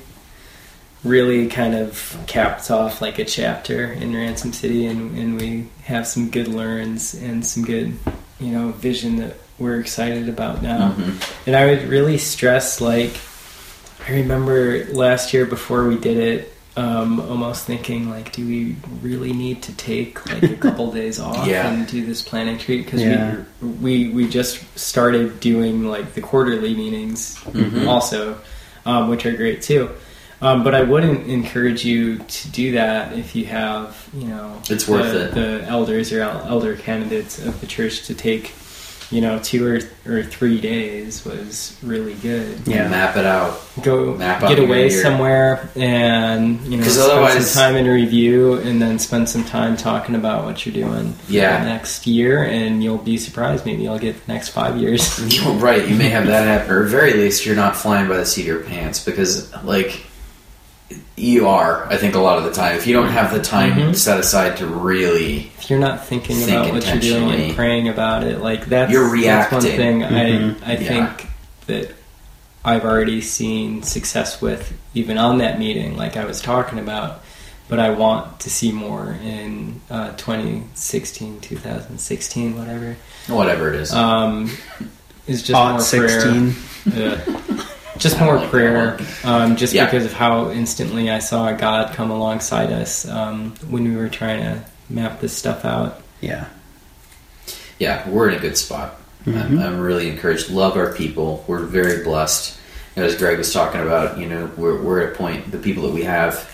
really 1.04 1.48
kind 1.48 1.74
of 1.74 2.16
caps 2.28 2.70
off 2.70 3.02
like 3.02 3.18
a 3.18 3.26
chapter 3.26 3.92
in 3.92 4.16
Ransom 4.16 4.54
City, 4.54 4.86
and, 4.86 5.18
and 5.18 5.40
we 5.40 5.68
have 5.84 6.06
some 6.06 6.30
good 6.30 6.48
learns 6.48 7.16
and 7.16 7.44
some 7.44 7.66
good, 7.66 7.98
you 8.40 8.52
know, 8.52 8.70
vision 8.74 9.16
that 9.18 9.38
we're 9.58 9.80
excited 9.80 10.30
about 10.30 10.62
now. 10.62 10.92
Mhm. 10.92 11.48
And 11.48 11.56
I 11.56 11.66
would 11.66 11.84
really 11.88 12.18
stress 12.18 12.80
like 12.82 13.14
I 14.08 14.14
remember 14.14 14.86
last 14.92 15.34
year 15.34 15.46
before 15.46 15.88
we 15.88 15.98
did 15.98 16.18
it, 16.18 16.51
um, 16.78 17.20
almost 17.20 17.66
thinking 17.66 18.10
like, 18.10 18.32
do 18.32 18.48
we 18.48 18.76
really 19.02 19.34
need 19.34 19.62
to 19.64 19.74
take 19.76 20.26
like 20.32 20.44
a 20.44 20.56
couple 20.56 20.92
days 21.02 21.20
off 21.20 21.46
Yeah. 21.46 21.70
and 21.70 21.86
do 21.88 22.06
this 22.06 22.22
planning 22.22 22.56
retreat? 22.58 22.86
Because 22.86 23.02
Yeah. 23.02 23.38
we, 23.62 24.08
we 24.08 24.10
we 24.14 24.30
just 24.30 24.64
started 24.80 25.40
doing 25.42 25.86
like 25.86 26.14
the 26.14 26.22
quarterly 26.22 26.74
meetings 26.74 27.38
Mhm. 27.46 27.88
also, 27.88 28.38
um, 28.86 29.10
which 29.10 29.26
are 29.26 29.36
great 29.36 29.62
too. 29.62 29.90
Um, 30.42 30.64
but 30.64 30.74
I 30.74 30.82
wouldn't 30.82 31.28
encourage 31.28 31.86
you 31.86 32.18
to 32.18 32.48
do 32.50 32.72
that 32.72 33.14
if 33.16 33.36
you 33.36 33.46
have, 33.46 33.96
you 34.12 34.26
know, 34.28 34.60
It's 34.72 34.86
the, 34.86 34.92
worth 34.94 35.14
it. 35.14 35.36
the 35.36 35.64
elders 35.68 36.12
or 36.12 36.22
el- 36.22 36.46
elder 36.48 36.76
candidates 36.76 37.38
of 37.38 37.62
the 37.62 37.68
church 37.68 38.08
to 38.08 38.16
take, 38.16 38.52
you 39.12 39.20
know, 39.22 39.38
two 39.40 39.68
or, 39.68 39.80
or 40.12 40.24
three 40.24 40.60
days 40.62 41.24
was 41.26 41.78
really 41.84 42.14
good. 42.16 42.66
Yeah. 42.68 42.88
Map 42.88 43.18
it 43.18 43.26
out. 43.26 43.60
Go 43.84 44.16
Map 44.16 44.42
get 44.42 44.58
your 44.58 44.66
away 44.68 44.90
somewhere 44.90 45.70
and 45.76 46.60
you 46.66 46.78
know 46.78 46.84
spend 46.84 47.12
otherwise- 47.12 47.52
some 47.52 47.62
time 47.62 47.76
in 47.76 47.86
review 47.88 48.54
and 48.56 48.82
then 48.82 48.98
spend 49.00 49.28
some 49.30 49.44
time 49.44 49.76
talking 49.78 50.16
about 50.16 50.46
what 50.46 50.66
you're 50.66 50.74
doing 50.74 51.14
Yeah. 51.28 51.60
the 51.64 51.70
next 51.70 52.08
year 52.08 52.44
and 52.44 52.84
you'll 52.84 52.98
be 52.98 53.18
surprised 53.18 53.66
maybe 53.66 53.84
you'll 53.84 54.00
get 54.00 54.26
the 54.26 54.34
next 54.34 54.50
five 54.50 54.78
years. 54.78 55.20
You're 55.44 55.54
right. 55.54 55.88
You 55.88 55.96
may 55.96 56.10
have 56.10 56.28
that 56.28 56.46
happen, 56.60 56.72
or 56.74 56.84
at 56.84 56.90
very 56.90 57.14
least, 57.14 57.46
you're 57.46 57.56
not 57.56 57.76
flying 57.76 58.08
by 58.10 58.18
the 58.18 58.26
seat 58.26 58.42
of 58.42 58.48
your 58.48 58.60
pants 58.62 59.04
because, 59.04 59.54
like, 59.64 60.02
you 61.16 61.48
are. 61.48 61.86
I 61.88 61.98
think 61.98 62.16
a 62.16 62.20
lot 62.20 62.38
of 62.38 62.44
the 62.44 62.52
time, 62.52 62.76
if 62.76 62.88
you 62.88 62.94
don't 62.94 63.10
have 63.10 63.32
the 63.34 63.42
time 63.42 63.74
Mhm. 63.74 63.96
set 63.96 64.20
aside 64.20 64.58
to 64.58 64.66
really, 64.68 65.52
if 65.60 65.70
you're 65.70 65.80
not 65.80 66.06
thinking 66.08 66.36
Think 66.38 66.52
about 66.52 66.74
what 66.74 66.88
you're 66.88 66.98
doing 67.20 67.42
and 67.42 67.56
praying 67.56 67.88
about 67.88 68.24
it, 68.24 68.40
like 68.42 68.66
that's 68.68 68.92
You're 68.92 69.04
that's 69.04 69.52
one 69.52 69.62
reacting. 69.64 69.78
thing 69.78 70.00
Mhm. 70.02 70.56
I 70.66 70.72
I 70.72 70.76
Yeah. 70.78 70.88
think 70.88 71.28
that 71.68 71.96
I've 72.64 72.86
already 72.86 73.22
seen 73.22 73.82
success 73.84 74.42
with 74.42 74.74
even 74.94 75.18
on 75.18 75.40
that 75.40 75.58
meeting, 75.60 75.98
like 75.98 76.16
I 76.18 76.26
was 76.26 76.42
talking 76.42 76.80
about. 76.80 77.22
But 77.70 77.80
I 77.80 77.92
want 77.92 78.42
to 78.42 78.50
see 78.50 78.72
more 78.74 79.16
in 79.24 79.80
uh, 79.90 80.10
2016, 80.18 81.40
2016, 81.40 82.58
whatever. 82.58 82.98
whatever 83.28 83.70
it 83.74 83.76
is. 83.80 83.94
Um, 83.94 84.52
is 85.26 85.42
just 85.42 85.54
Hot 85.54 85.72
more 85.74 85.80
16. 85.82 86.56
prayer. 86.92 87.22
Yeah. 87.26 87.64
Just 87.98 88.20
more 88.20 88.36
like 88.38 88.50
prayer, 88.50 88.98
um, 89.24 89.56
just 89.58 89.74
Yeah. 89.74 89.86
because 89.86 90.06
of 90.06 90.14
how 90.14 90.50
instantly 90.52 91.10
I 91.10 91.20
saw 91.20 91.52
God 91.52 91.94
come 91.94 92.10
alongside 92.10 92.72
us 92.72 93.08
um, 93.08 93.54
when 93.70 93.84
we 93.84 93.96
were 93.96 94.10
trying 94.10 94.42
to 94.42 94.62
map 94.90 95.20
this 95.22 95.34
stuff 95.34 95.66
out. 95.66 96.02
Yeah. 96.22 96.46
yeah, 97.80 98.08
we're 98.08 98.30
in 98.30 98.36
a 98.36 98.40
good 98.40 98.58
spot. 98.58 98.96
I'm, 99.26 99.34
Mhm. 99.34 99.64
I'm 99.66 99.80
really 99.80 100.08
encouraged. 100.10 100.50
Love 100.50 100.78
our 100.78 100.94
people. 100.94 101.44
We're 101.48 101.60
very 101.60 102.04
blessed. 102.04 102.58
And 102.96 103.06
as 103.06 103.16
Gregg 103.16 103.38
was 103.38 103.52
talking 103.54 103.82
about, 103.82 104.18
you 104.18 104.28
know, 104.28 104.50
we're, 104.58 104.82
we're 104.82 105.02
at 105.02 105.14
a 105.14 105.16
point, 105.16 105.52
the 105.52 105.58
people 105.58 105.84
that 105.84 105.94
we 105.94 106.04
have 106.04 106.48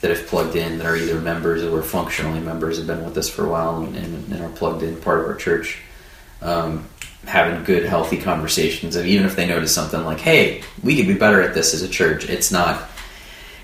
that 0.00 0.10
have 0.10 0.26
plugged 0.26 0.56
in, 0.56 0.78
that 0.78 0.86
are 0.86 0.96
either 0.96 1.20
members 1.20 1.62
or 1.62 1.82
functionally 1.82 2.40
members, 2.40 2.76
have 2.78 2.86
been 2.86 3.04
with 3.04 3.16
us 3.16 3.28
for 3.28 3.46
a 3.46 3.48
while 3.48 3.78
and, 3.82 3.96
and, 3.96 4.32
and 4.32 4.44
are 4.44 4.48
plugged 4.50 4.82
in, 4.82 4.96
part 4.96 5.20
of 5.20 5.26
our 5.26 5.34
church, 5.34 5.78
um, 6.42 6.84
having 7.26 7.64
good, 7.64 7.84
healthy 7.84 8.18
conversations. 8.20 8.96
And 8.96 9.06
even 9.08 9.26
if 9.26 9.36
they 9.36 9.46
notice 9.46 9.74
something 9.74 10.04
like, 10.04 10.20
hey, 10.20 10.62
we 10.82 10.96
could 10.96 11.06
be 11.06 11.14
better 11.14 11.40
at 11.42 11.54
this 11.54 11.74
as 11.74 11.82
a 11.82 11.88
church, 11.88 12.28
it's 12.28 12.50
not, 12.52 12.82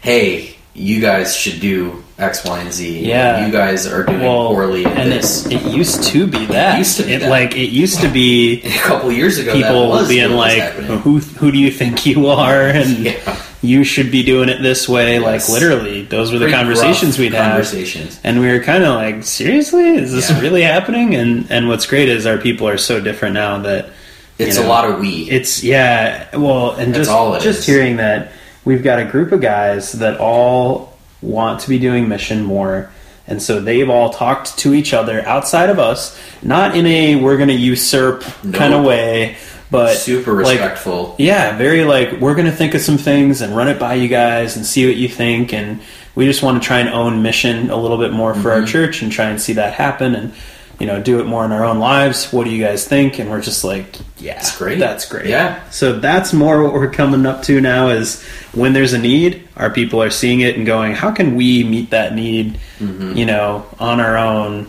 hey, 0.02 0.56
you 0.72 1.00
guys 1.00 1.36
should 1.36 1.60
do 1.60 2.04
X, 2.16 2.44
Y, 2.44 2.58
and 2.60 2.72
Z. 2.72 3.00
Yeah. 3.06 3.44
You 3.46 3.52
guys 3.52 3.86
are 3.86 4.04
doing 4.04 4.20
Well, 4.20 4.48
poorly 4.48 4.84
and 4.84 5.10
this. 5.10 5.44
it, 5.46 5.54
it 5.54 5.62
used 5.74 6.04
to 6.04 6.26
be 6.26 6.46
that. 6.46 6.76
It 6.76 6.78
used 6.78 6.96
to 6.98 7.02
be 7.04 7.12
It. 7.14 7.22
Like 7.28 7.56
it 7.56 7.70
used 7.70 8.00
to 8.00 8.08
be 8.08 8.62
a 8.64 8.78
couple 8.78 9.10
years 9.10 9.38
ago, 9.38 9.52
that 9.52 9.62
people 9.62 10.06
being 10.06 10.30
like. 10.32 10.62
"Who 11.02 11.18
who 11.18 11.50
do 11.50 11.58
you 11.58 11.70
think 11.72 12.06
you 12.06 12.28
are?" 12.28 12.68
and 12.68 12.98
Yeah. 13.06 13.42
You 13.62 13.84
should 13.84 14.10
be 14.10 14.22
doing 14.22 14.48
it 14.48 14.62
this 14.62 14.88
way. 14.88 15.18
Like 15.18 15.48
literally, 15.48 16.02
those 16.02 16.32
were 16.32 16.38
the 16.38 16.46
Pretty 16.46 16.56
conversations 16.56 17.18
we'd 17.18 17.34
have. 17.34 17.52
Conversations. 17.52 18.18
And 18.24 18.40
we 18.40 18.48
were 18.50 18.60
kind 18.60 18.84
of 18.84 18.94
like, 18.94 19.22
seriously, 19.24 19.84
is 19.96 20.12
this 20.12 20.30
Yeah. 20.30 20.40
really 20.40 20.62
happening? 20.62 21.14
And 21.14 21.46
and 21.50 21.68
what's 21.68 21.86
great 21.86 22.08
is 22.08 22.26
our 22.26 22.38
people 22.38 22.66
are 22.68 22.78
so 22.78 23.00
different 23.00 23.34
now 23.34 23.58
that 23.58 23.90
It's 24.38 24.56
you 24.56 24.64
a 24.64 24.66
lot 24.66 24.88
of 24.88 24.98
we. 25.00 25.28
It's 25.30 25.62
yeah, 25.62 26.34
well, 26.36 26.72
and 26.72 26.94
That's 26.94 27.08
just 27.08 27.44
just 27.44 27.58
is. 27.60 27.66
hearing 27.66 27.96
that 27.96 28.32
we've 28.64 28.82
got 28.82 28.98
a 28.98 29.04
group 29.04 29.32
of 29.32 29.40
guys 29.42 29.92
that 29.92 30.18
all 30.18 30.96
want 31.20 31.60
to 31.60 31.68
be 31.68 31.78
doing 31.78 32.08
mission 32.08 32.42
more, 32.44 32.90
and 33.28 33.42
so 33.42 33.60
they've 33.60 33.90
all 33.90 34.08
talked 34.08 34.56
to 34.60 34.72
each 34.72 34.94
other 34.94 35.20
outside 35.28 35.68
of 35.68 35.78
us, 35.78 36.18
not 36.42 36.74
in 36.74 36.86
a 36.86 37.16
we're 37.16 37.36
going 37.36 37.50
to 37.50 37.54
usurp 37.54 38.24
kind 38.54 38.72
of 38.72 38.82
way, 38.84 39.36
but 39.70 39.96
super 39.96 40.32
like, 40.42 40.58
respectful. 40.58 41.14
yeah, 41.18 41.56
very 41.56 41.84
like 41.84 42.12
we're 42.20 42.34
going 42.34 42.46
to 42.46 42.52
think 42.52 42.74
of 42.74 42.80
some 42.80 42.98
things 42.98 43.40
and 43.40 43.56
run 43.56 43.68
it 43.68 43.78
by 43.78 43.94
you 43.94 44.08
guys 44.08 44.56
and 44.56 44.64
see 44.66 44.86
what 44.86 44.96
you 44.96 45.08
think, 45.08 45.52
and 45.54 45.80
we 46.14 46.26
just 46.26 46.42
want 46.42 46.60
to 46.62 46.66
try 46.66 46.80
and 46.80 46.88
own 46.88 47.22
mission 47.22 47.70
a 47.70 47.76
little 47.76 47.98
bit 47.98 48.12
more 48.12 48.34
for 48.34 48.50
our 48.52 48.62
Mhm. 48.62 48.66
church 48.68 49.02
and 49.02 49.12
try 49.12 49.26
and 49.26 49.40
see 49.40 49.54
that 49.54 49.74
happen 49.74 50.14
and. 50.14 50.32
You 50.78 50.86
know, 50.86 50.98
do 50.98 51.20
it 51.20 51.24
more 51.26 51.44
in 51.44 51.52
our 51.52 51.62
own 51.62 51.78
lives. 51.78 52.32
What 52.32 52.44
do 52.44 52.50
you 52.50 52.64
guys 52.64 52.88
think? 52.88 53.18
And 53.18 53.28
we're 53.28 53.42
just 53.42 53.64
like, 53.64 53.96
yeah, 54.16 54.36
That's 54.36 54.56
great. 54.56 54.78
That's 54.78 55.04
great. 55.06 55.26
Yeah. 55.26 55.58
So 55.68 55.98
that's 55.98 56.32
more 56.32 56.62
what 56.62 56.72
we're 56.72 56.88
coming 56.88 57.26
up 57.26 57.42
to 57.42 57.60
now 57.60 57.90
is 57.90 58.22
when 58.54 58.72
there's 58.72 58.94
a 58.94 58.98
need, 58.98 59.46
our 59.58 59.68
people 59.68 60.02
are 60.02 60.08
seeing 60.08 60.40
it 60.40 60.56
and 60.56 60.64
going, 60.64 60.94
how 60.94 61.10
can 61.10 61.36
we 61.36 61.64
meet 61.64 61.90
that 61.90 62.14
need, 62.14 62.58
Mhm. 62.82 63.14
you 63.14 63.26
know, 63.26 63.66
on 63.78 64.00
our 64.00 64.16
own 64.16 64.68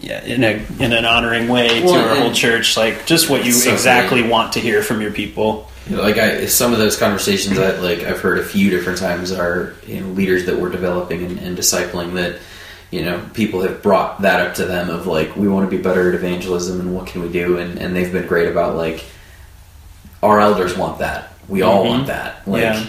yeah, 0.00 0.22
in 0.24 0.42
a 0.44 0.64
in 0.80 0.92
an 0.92 1.04
honoring 1.04 1.48
way 1.48 1.82
Well, 1.82 1.94
to 1.94 2.08
our 2.10 2.16
whole 2.16 2.32
church, 2.32 2.76
like 2.76 3.06
just 3.06 3.28
what 3.30 3.44
you 3.44 3.52
so 3.52 3.72
exactly 3.72 4.20
great. 4.22 4.30
want 4.30 4.52
to 4.54 4.60
hear 4.60 4.82
from 4.82 5.00
your 5.00 5.12
people. 5.12 5.70
Like 5.90 6.16
I, 6.16 6.46
some 6.46 6.72
of 6.72 6.78
those 6.78 6.96
conversations 6.96 7.56
that 7.56 7.82
like 7.82 8.00
I've 8.04 8.20
heard 8.20 8.38
a 8.38 8.44
few 8.44 8.70
different 8.70 8.98
times 8.98 9.30
are 9.32 9.74
you 9.86 10.00
know, 10.00 10.08
leaders 10.08 10.46
that 10.46 10.58
we're 10.58 10.70
developing 10.70 11.22
and, 11.24 11.38
and 11.38 11.58
discipling 11.58 12.14
that 12.14 12.38
you 12.90 13.04
know 13.04 13.20
people 13.34 13.60
have 13.62 13.82
brought 13.82 14.22
that 14.22 14.40
up 14.46 14.54
to 14.54 14.64
them 14.64 14.88
of 14.88 15.06
like 15.06 15.36
we 15.36 15.46
want 15.48 15.68
to 15.68 15.76
be 15.76 15.82
better 15.82 16.08
at 16.08 16.14
evangelism 16.14 16.80
and 16.80 16.94
what 16.94 17.06
can 17.06 17.20
we 17.22 17.28
do 17.30 17.58
and, 17.58 17.78
and 17.78 17.94
they've 17.94 18.12
been 18.12 18.26
great 18.26 18.48
about 18.48 18.76
like 18.76 19.04
our 20.22 20.40
elders 20.40 20.76
want 20.76 20.98
that 21.00 21.32
we 21.48 21.62
all 21.62 21.84
Mhm. 21.84 21.88
want 21.88 22.06
that 22.06 22.46
like 22.48 22.62
Yeah. 22.62 22.86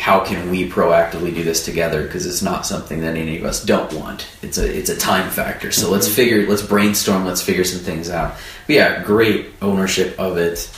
How 0.00 0.24
can 0.24 0.50
we 0.50 0.66
proactively 0.66 1.34
do 1.34 1.44
this 1.44 1.62
together? 1.62 2.02
Because 2.02 2.24
it's 2.24 2.40
not 2.40 2.64
something 2.64 3.02
that 3.02 3.16
any 3.16 3.36
of 3.36 3.44
us 3.44 3.62
don't 3.62 3.92
want. 3.92 4.26
It's 4.40 4.56
a 4.56 4.66
it's 4.66 4.88
a 4.88 4.96
time 4.96 5.28
factor. 5.28 5.70
So 5.72 5.90
let's 5.90 6.08
figure 6.08 6.48
let's 6.48 6.62
brainstorm 6.62 7.26
let's 7.26 7.42
figure 7.42 7.64
some 7.64 7.80
things 7.80 8.08
out. 8.08 8.36
But 8.66 8.76
yeah 8.76 9.02
great 9.02 9.50
ownership 9.60 10.18
of 10.18 10.38
it 10.38 10.70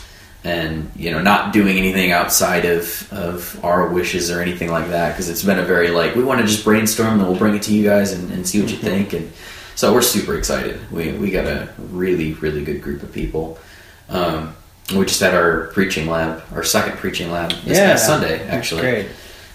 and 0.42 0.90
you 0.96 1.12
know 1.12 1.22
not 1.22 1.52
doing 1.52 1.78
anything 1.78 2.10
outside 2.10 2.64
of 2.64 3.12
of 3.12 3.64
our 3.64 3.90
wishes 3.90 4.28
or 4.28 4.40
anything 4.40 4.72
like 4.72 4.88
that 4.88 5.10
because 5.10 5.28
it's 5.28 5.44
been 5.44 5.60
a 5.60 5.64
very 5.64 5.90
like 5.90 6.16
we 6.16 6.24
want 6.24 6.40
to 6.40 6.46
just 6.48 6.64
brainstorm 6.64 7.20
and 7.20 7.28
we'll 7.28 7.38
bring 7.38 7.54
it 7.54 7.62
to 7.62 7.72
you 7.72 7.84
guys 7.84 8.12
and, 8.12 8.32
and 8.32 8.44
see 8.44 8.60
what 8.60 8.72
you 8.72 8.76
think. 8.76 9.12
And 9.12 9.32
so 9.76 9.94
we're 9.94 10.02
super 10.02 10.36
excited. 10.36 10.80
We 10.90 11.12
we 11.12 11.30
got 11.30 11.46
a 11.46 11.72
really 11.78 12.34
really 12.34 12.64
good 12.64 12.82
group 12.82 13.04
of 13.04 13.12
people. 13.12 13.60
Um, 14.08 14.56
we 14.96 15.04
just 15.06 15.20
had 15.20 15.34
our 15.34 15.68
preaching 15.68 16.08
lab 16.08 16.42
our 16.54 16.62
second 16.64 16.98
preaching 16.98 17.30
lab 17.30 17.50
this 17.64 17.78
past 17.92 18.06
Sunday 18.06 18.46
actually 18.48 18.80
great. 18.82 19.08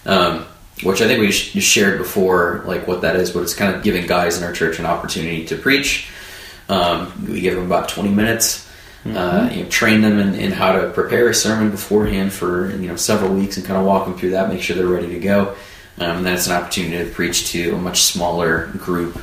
um, 0.06 0.44
which 0.82 1.00
I 1.02 1.06
think 1.06 1.20
we 1.20 1.32
sh- 1.32 1.62
shared 1.62 1.98
before, 1.98 2.62
like 2.64 2.86
what 2.86 3.02
that 3.02 3.16
is. 3.16 3.30
But 3.32 3.42
it's 3.42 3.54
kind 3.54 3.74
of 3.74 3.82
giving 3.82 4.06
guys 4.06 4.38
in 4.38 4.44
our 4.44 4.52
church 4.52 4.78
an 4.78 4.86
opportunity 4.86 5.44
to 5.46 5.56
preach. 5.56 6.08
Um, 6.68 7.26
we 7.28 7.40
give 7.40 7.56
them 7.56 7.66
about 7.66 7.88
twenty 7.88 8.10
minutes. 8.10 8.66
Uh, 9.06 9.48
you 9.52 9.62
know, 9.62 9.68
train 9.70 10.02
them 10.02 10.18
in, 10.18 10.34
in 10.34 10.52
how 10.52 10.72
to 10.72 10.90
prepare 10.90 11.28
a 11.30 11.34
sermon 11.34 11.70
beforehand 11.70 12.32
for 12.32 12.70
you 12.72 12.88
know 12.88 12.96
several 12.96 13.32
weeks, 13.32 13.56
and 13.56 13.64
kind 13.66 13.78
of 13.78 13.86
walk 13.86 14.06
them 14.06 14.18
through 14.18 14.30
that, 14.30 14.48
make 14.48 14.60
sure 14.60 14.76
they're 14.76 14.86
ready 14.86 15.08
to 15.08 15.18
go. 15.20 15.56
Um, 16.00 16.18
and 16.18 16.26
then 16.26 16.34
it's 16.34 16.46
an 16.46 16.52
opportunity 16.52 17.04
to 17.04 17.10
preach 17.14 17.48
to 17.52 17.74
a 17.74 17.78
much 17.78 18.02
smaller 18.02 18.66
group 18.78 19.18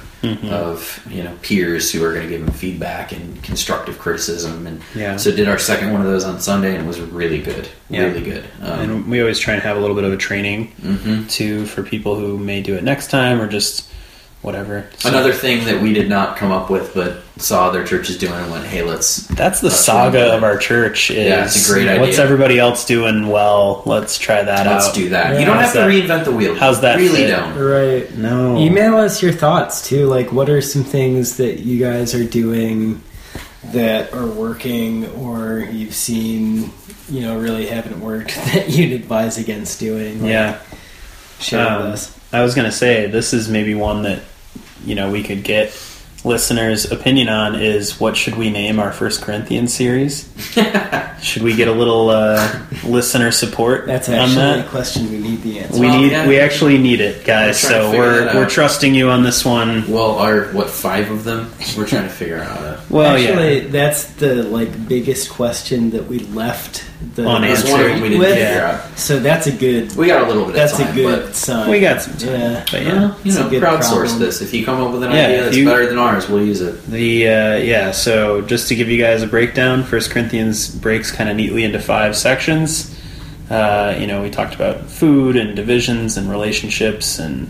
of 0.49 1.05
you 1.11 1.23
know 1.23 1.31
peers 1.43 1.91
who 1.91 2.03
are 2.03 2.11
going 2.11 2.23
to 2.23 2.29
give 2.29 2.43
them 2.43 2.53
feedback 2.53 3.11
and 3.11 3.43
constructive 3.43 3.99
criticism. 3.99 4.65
And 4.65 4.81
Yeah. 4.95 5.17
so 5.17 5.31
did 5.31 5.47
our 5.47 5.59
second 5.59 5.91
one 5.91 6.01
of 6.01 6.07
those 6.07 6.23
on 6.23 6.39
Sunday, 6.39 6.73
and 6.75 6.83
it 6.83 6.87
was 6.87 6.99
really 6.99 7.39
good, 7.39 7.67
Yeah. 7.91 8.05
really 8.05 8.21
good. 8.21 8.43
Um, 8.63 8.79
and 8.79 9.07
we 9.07 9.19
always 9.21 9.37
try 9.37 9.53
and 9.53 9.61
have 9.61 9.77
a 9.77 9.79
little 9.79 9.95
bit 9.95 10.03
of 10.03 10.11
a 10.13 10.17
training 10.17 10.71
mhm. 10.83 11.29
too 11.29 11.65
for 11.67 11.83
people 11.83 12.15
who 12.15 12.39
may 12.39 12.61
do 12.61 12.73
it 12.75 12.83
next 12.83 13.11
time 13.11 13.39
or 13.39 13.47
just 13.47 13.85
whatever. 14.45 14.87
So 14.99 15.09
Another 15.09 15.33
thing 15.33 15.65
that 15.65 15.81
we 15.81 15.91
did 15.91 16.07
not 16.07 16.37
come 16.37 16.51
up 16.51 16.69
with, 16.69 16.93
but 16.93 17.23
saw 17.37 17.67
other 17.67 17.85
churches 17.85 18.17
doing 18.17 18.33
and 18.33 18.51
went, 18.51 18.65
"Hey, 18.65 18.81
let's." 18.83 19.27
that's 19.27 19.59
the 19.59 19.67
That's 19.69 19.79
saga 19.79 20.33
of 20.35 20.43
our 20.43 20.57
church. 20.57 21.09
Is 21.11 21.17
Yeah, 21.27 21.45
it's 21.45 21.67
a 21.69 21.73
great 21.73 21.87
idea. 21.87 22.01
What's 22.01 22.19
everybody 22.19 22.59
else 22.59 22.85
doing 22.85 23.27
well? 23.27 23.81
Let's 23.85 24.17
try 24.17 24.43
that 24.43 24.67
Let's 24.67 24.87
out. 24.89 24.93
do 24.95 25.09
that. 25.09 25.33
Yeah. 25.33 25.39
you 25.39 25.45
don't 25.45 25.55
How's 25.57 25.73
have 25.73 25.73
to 25.73 25.79
that- 25.79 25.89
reinvent 25.89 26.25
the 26.25 26.31
wheel. 26.31 26.55
how's 26.55 26.81
that 26.81 26.97
Really 26.97 27.23
fit? 27.25 27.31
don't. 27.31 27.57
Right. 27.59 28.17
No. 28.17 28.57
Email 28.57 28.95
us 28.97 29.21
your 29.21 29.33
thoughts 29.33 29.85
too. 29.87 30.05
Like, 30.05 30.31
what 30.31 30.49
are 30.49 30.61
some 30.61 30.83
things 30.83 31.37
that 31.37 31.59
you 31.59 31.79
guys 31.83 32.13
are 32.15 32.23
doing 32.23 33.01
that 33.73 34.13
are 34.13 34.27
working, 34.27 35.07
or 35.15 35.59
you've 35.71 35.95
seen, 35.95 36.71
you 37.09 37.21
know, 37.21 37.37
really 37.39 37.65
haven't 37.65 37.99
worked 37.99 38.35
that 38.53 38.69
you'd 38.69 38.93
advise 38.93 39.37
against 39.39 39.79
doing? 39.79 40.21
Like, 40.21 40.29
Yeah. 40.31 40.55
share 41.39 41.67
Um, 41.67 41.77
with 41.83 41.93
us. 41.95 42.11
I 42.31 42.41
was 42.43 42.53
gonna 42.55 42.71
say 42.71 43.07
this 43.07 43.33
is 43.33 43.49
maybe 43.49 43.73
one 43.75 44.03
that 44.03 44.19
you 44.85 44.95
know 44.95 45.11
we 45.11 45.23
could 45.23 45.43
get 45.43 45.77
listeners' 46.23 46.91
opinion 46.91 47.29
on 47.29 47.55
is 47.55 47.99
what 47.99 48.17
should 48.17 48.35
we 48.35 48.49
name 48.49 48.79
our 48.79 48.91
First 48.91 49.21
Corinthians 49.21 49.73
series? 49.73 50.29
should 51.25 51.41
we 51.41 51.55
get 51.55 51.67
a 51.67 51.71
little 51.73 52.09
uh, 52.09 52.59
listener 52.85 53.31
support 53.31 53.85
That's 53.87 54.07
on 54.09 54.15
actually 54.15 54.35
that? 54.35 54.65
a 54.65 54.69
question 54.69 55.09
we 55.11 55.17
need 55.17 55.41
the 55.41 55.59
answer. 55.59 55.79
We 55.79 55.87
Well, 55.87 56.01
need. 56.01 56.11
yeah. 56.11 56.27
We 56.27 56.39
actually 56.39 56.77
need 56.77 57.01
it, 57.01 57.25
guys. 57.25 57.61
We're 57.63 57.69
So 57.69 57.91
we're 57.91 58.35
we're 58.35 58.49
trusting 58.49 58.93
you 58.93 59.09
on 59.09 59.23
this 59.23 59.43
one. 59.43 59.89
Well, 59.91 60.11
our 60.19 60.45
what 60.53 60.69
five 60.69 61.09
of 61.11 61.23
them? 61.23 61.51
We're 61.77 61.87
trying 61.87 62.03
to 62.03 62.09
figure 62.09 62.39
out 62.39 62.57
how. 62.59 62.79
Well, 62.89 63.15
actually, 63.17 63.63
yeah. 63.63 63.67
that's 63.69 64.05
the 64.13 64.43
like 64.43 64.87
biggest 64.87 65.29
question 65.31 65.89
that 65.91 66.05
we 66.07 66.19
left 66.19 66.85
the 67.15 67.27
Unanswered. 67.27 67.65
That's 67.65 67.71
one 67.71 67.81
of 67.81 67.87
them 67.87 68.01
we 68.01 68.09
didn't 68.09 68.19
with. 68.19 68.33
figure 68.37 68.61
out. 68.61 68.97
So 68.97 69.19
that's 69.19 69.47
a 69.47 69.51
good. 69.51 69.95
We 69.95 70.07
got 70.07 70.23
a 70.23 70.27
little 70.27 70.45
bit 70.45 70.53
That's 70.55 70.73
of 70.73 70.85
time. 70.85 70.91
a 70.91 70.95
good 70.95 71.35
sign. 71.35 71.69
We 71.69 71.79
got 71.81 72.01
some 72.01 72.17
time. 72.17 72.29
Yeah, 72.29 72.65
But 72.71 72.81
you 72.81 72.87
yeah. 72.87 72.93
know, 72.99 73.15
you 73.23 73.33
know 73.33 73.49
crowdsource 73.49 73.89
problem. 73.89 74.19
this. 74.19 74.41
If 74.41 74.53
you 74.53 74.63
come 74.65 74.81
up 74.81 74.91
with 74.93 75.03
an 75.03 75.11
Yeah, 75.11 75.25
idea 75.25 75.43
that's 75.43 75.57
you- 75.57 75.65
better 75.65 75.85
than 75.87 75.97
ours, 75.97 76.29
we'll 76.29 76.45
use 76.45 76.61
it. 76.61 76.85
The 76.87 77.27
uh, 77.27 77.55
yeah, 77.57 77.91
so 77.91 78.41
just 78.41 78.67
to 78.69 78.75
give 78.75 78.89
you 78.89 78.97
guys 79.01 79.21
a 79.23 79.27
breakdown, 79.27 79.83
First 79.83 80.11
Corinthians 80.11 80.69
breaks 80.69 81.11
kind 81.15 81.29
of 81.29 81.35
neatly 81.35 81.63
into 81.63 81.79
five 81.79 82.15
sections. 82.15 82.91
Uh, 83.49 83.95
you 83.99 84.07
know, 84.07 84.21
we 84.21 84.29
talked 84.29 84.55
about 84.55 84.85
food 84.89 85.35
and 85.35 85.55
divisions 85.55 86.17
and 86.17 86.29
relationships 86.29 87.19
and 87.19 87.49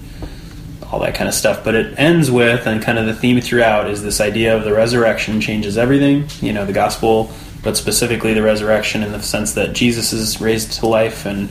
all 0.92 1.00
that 1.00 1.16
kind 1.16 1.28
of 1.28 1.34
stuff, 1.34 1.64
but 1.64 1.74
it 1.74 1.98
ends 1.98 2.30
with 2.30 2.68
and 2.68 2.82
kind 2.82 2.98
of 2.98 3.06
the 3.06 3.14
theme 3.14 3.42
throughout 3.42 3.90
is 3.90 4.04
this 4.04 4.22
idea 4.22 4.56
of 4.56 4.64
the 4.64 4.74
resurrection 4.74 5.42
changes 5.42 5.78
everything. 5.78 6.26
You 6.42 6.54
know, 6.54 6.66
the 6.66 6.74
gospel, 6.74 7.32
but 7.64 7.76
specifically 7.76 8.34
the 8.34 8.44
resurrection 8.44 9.04
in 9.04 9.12
the 9.12 9.22
sense 9.22 9.54
that 9.54 9.74
Jesus 9.74 10.14
is 10.14 10.40
raised 10.40 10.74
to 10.74 10.88
life 10.88 11.26
and 11.26 11.50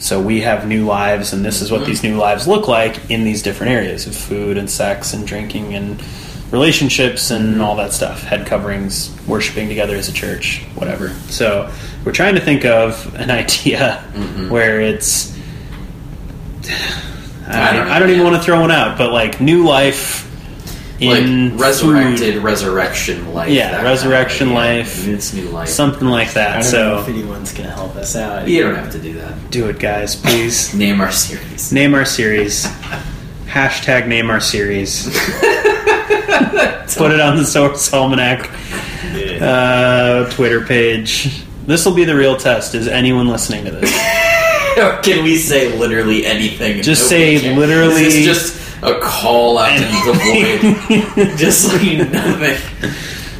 so 0.00 0.18
we 0.18 0.40
have 0.40 0.66
new 0.66 0.86
lives, 0.86 1.34
and 1.34 1.44
this 1.44 1.60
is 1.60 1.70
what 1.70 1.84
these 1.84 2.02
new 2.02 2.16
lives 2.16 2.48
look 2.48 2.66
like 2.66 3.10
in 3.10 3.22
these 3.22 3.42
different 3.42 3.72
areas 3.72 4.06
of 4.06 4.16
food 4.16 4.56
and 4.56 4.68
sex 4.68 5.12
and 5.12 5.26
drinking 5.26 5.74
and 5.74 6.00
relationships 6.50 7.30
and 7.30 7.60
all 7.62 7.76
that 7.76 7.92
stuff. 7.92 8.22
Head 8.22 8.46
coverings, 8.46 9.16
worshiping 9.26 9.68
together 9.68 9.96
as 9.96 10.08
a 10.08 10.12
church, 10.12 10.62
whatever. 10.74 11.10
So 11.28 11.72
we're 12.04 12.12
trying 12.12 12.34
to 12.34 12.40
think 12.40 12.64
of 12.64 13.14
an 13.14 13.30
idea 13.42 14.04
mm-hmm. 14.12 14.50
where 14.50 14.80
it's. 14.80 15.36
I 17.46 17.72
don't, 17.72 17.88
I 17.88 17.98
don't 17.98 18.10
even 18.10 18.22
want 18.22 18.36
to 18.36 18.42
throw 18.42 18.60
one 18.60 18.70
out, 18.70 18.96
but 18.96 19.12
like 19.12 19.40
new 19.40 19.66
life 19.66 20.28
in 21.00 21.52
like 21.52 21.60
resurrected, 21.60 22.34
food, 22.34 22.42
resurrection 22.44 23.32
life. 23.34 23.50
Yeah, 23.50 23.70
that 23.70 23.76
kind 23.78 23.86
of 23.86 23.92
resurrection 23.92 24.52
life. 24.52 25.08
It's 25.08 25.32
new 25.32 25.48
life. 25.48 25.68
something 25.68 26.06
like 26.06 26.28
I 26.28 26.32
that. 26.34 26.52
don't 26.54 26.62
So 26.62 26.94
know 26.94 27.00
if 27.00 27.08
anyone's 27.08 27.52
gonna 27.52 27.70
help 27.70 27.96
us 27.96 28.14
out. 28.14 28.46
you 28.46 28.62
don't 28.62 28.74
have 28.74 28.92
to 28.92 28.98
do 29.00 29.14
that. 29.14 29.50
do 29.50 29.68
it, 29.68 29.78
guys, 29.80 30.14
please. 30.14 30.74
Name 30.76 31.00
our 31.00 31.10
series. 31.10 31.72
Name 31.72 31.94
our 31.94 32.04
series. 32.04 32.66
Hashtag 33.46 34.06
name 34.06 34.30
our 34.30 34.40
series. 34.40 35.08
Put 36.96 37.12
it 37.12 37.20
on 37.20 37.36
the 37.36 37.44
Sower's 37.44 37.92
Almanac 37.92 38.50
uh, 39.40 40.28
Twitter 40.30 40.64
page. 40.64 41.44
This 41.66 41.84
will 41.86 41.94
be 41.94 42.04
the 42.04 42.16
real 42.16 42.36
test. 42.36 42.74
Is 42.74 42.88
anyone 42.88 43.28
listening 43.28 43.64
to 43.66 43.70
this? 43.70 43.90
or 44.78 45.00
can 45.02 45.22
we 45.22 45.36
say 45.38 45.76
literally 45.76 46.26
anything? 46.26 46.74
and 46.76 46.82
Just 46.82 47.10
nobody 47.10 47.36
say 47.38 47.42
cares? 47.44 47.58
literally- 47.58 48.02
Is 48.06 48.14
this 48.14 48.24
just 48.24 48.82
a 48.82 48.98
call 49.00 49.58
out 49.58 49.72
into 49.76 49.86
the 50.06 51.14
void? 51.14 51.36
just 51.38 51.72
like 51.72 52.10
nothing. 52.10 52.56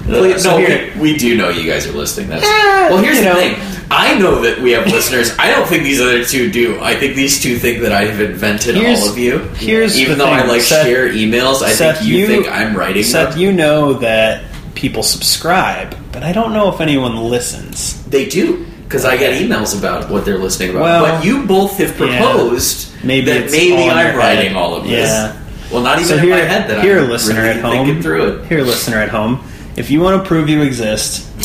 Please, 0.05 0.33
no, 0.45 0.51
so 0.53 0.57
here- 0.59 0.93
we, 0.95 1.13
we 1.13 1.17
do 1.19 1.37
know 1.37 1.49
you 1.51 1.69
guys 1.71 1.87
are 1.87 1.93
listening. 1.93 2.29
That's 2.29 2.43
well. 2.45 2.99
Here's 3.03 3.19
you 3.19 3.25
the 3.25 3.31
know. 3.31 3.37
thing. 3.37 3.55
I 3.93 4.17
know 4.19 4.43
that 4.43 4.61
we 4.61 4.71
have 4.73 4.87
listeners. 4.87 5.33
I 5.39 5.51
don't 5.51 5.67
think 5.67 5.83
these 5.83 6.01
other 6.01 6.25
two 6.25 6.51
do. 6.51 6.79
I 6.81 6.95
think 6.95 7.17
these 7.17 7.43
two 7.43 7.57
think 7.59 7.83
that 7.83 7.93
I've 7.93 8.21
invented 8.21 8.77
Here's- 8.77 9.03
all 9.03 9.09
of 9.11 9.19
you. 9.19 9.39
here's 9.57 9.99
even 9.99 10.17
the 10.19 10.25
though 10.25 10.31
I 10.31 10.45
like 10.45 10.61
Seth- 10.63 10.87
share 10.87 11.09
emails, 11.09 11.63
I 11.63 11.73
Seth, 11.73 11.99
think 11.99 12.09
you, 12.09 12.19
you- 12.19 12.27
think 12.29 12.49
I'm 12.49 12.77
writing 12.77 13.03
Seth, 13.03 13.31
them. 13.33 13.41
you 13.41 13.53
know 13.53 13.95
that 13.95 14.43
people 14.77 15.03
subscribe, 15.03 15.97
but 16.13 16.23
I 16.23 16.33
don't 16.33 16.53
know 16.53 16.73
if 16.73 16.81
anyone 16.81 17.17
listens. 17.25 18.01
They 18.05 18.27
do 18.27 18.65
because 18.85 19.05
I 19.05 19.17
get 19.17 19.41
emails 19.43 19.77
about 19.79 20.09
what 20.11 20.25
they're 20.25 20.39
listening 20.39 20.71
about. 20.71 20.83
Well, 20.83 21.17
but 21.17 21.25
you 21.25 21.45
both 21.47 21.77
have 21.79 21.99
yeah. 21.99 22.19
proposed 22.21 22.89
Maybe 23.05 23.31
that 23.33 23.51
maybe 23.51 23.89
I'm 23.89 24.17
writing 24.17 24.49
head. 24.51 24.57
all 24.57 24.77
of 24.77 24.85
this. 24.85 25.09
Yeah. 25.11 25.37
Well, 25.73 25.83
not 25.83 25.99
even 25.99 26.09
So 26.09 26.17
in 26.17 26.23
here, 26.25 26.31
my 26.35 26.41
head 26.41 26.69
that 26.71 26.83
here, 26.85 27.01
I'm 27.01 27.11
listener 27.11 27.43
really 27.43 27.59
at 27.59 27.61
home, 27.61 27.73
thinking 27.87 28.03
through 28.03 28.27
it. 28.41 28.47
here, 28.49 28.63
listener 28.63 28.99
at 28.99 29.09
home, 29.09 29.45
if 29.77 29.91
you 29.91 30.01
want 30.01 30.23
to 30.23 30.27
prove 30.29 30.49
you 30.49 30.63
exist, 30.63 31.27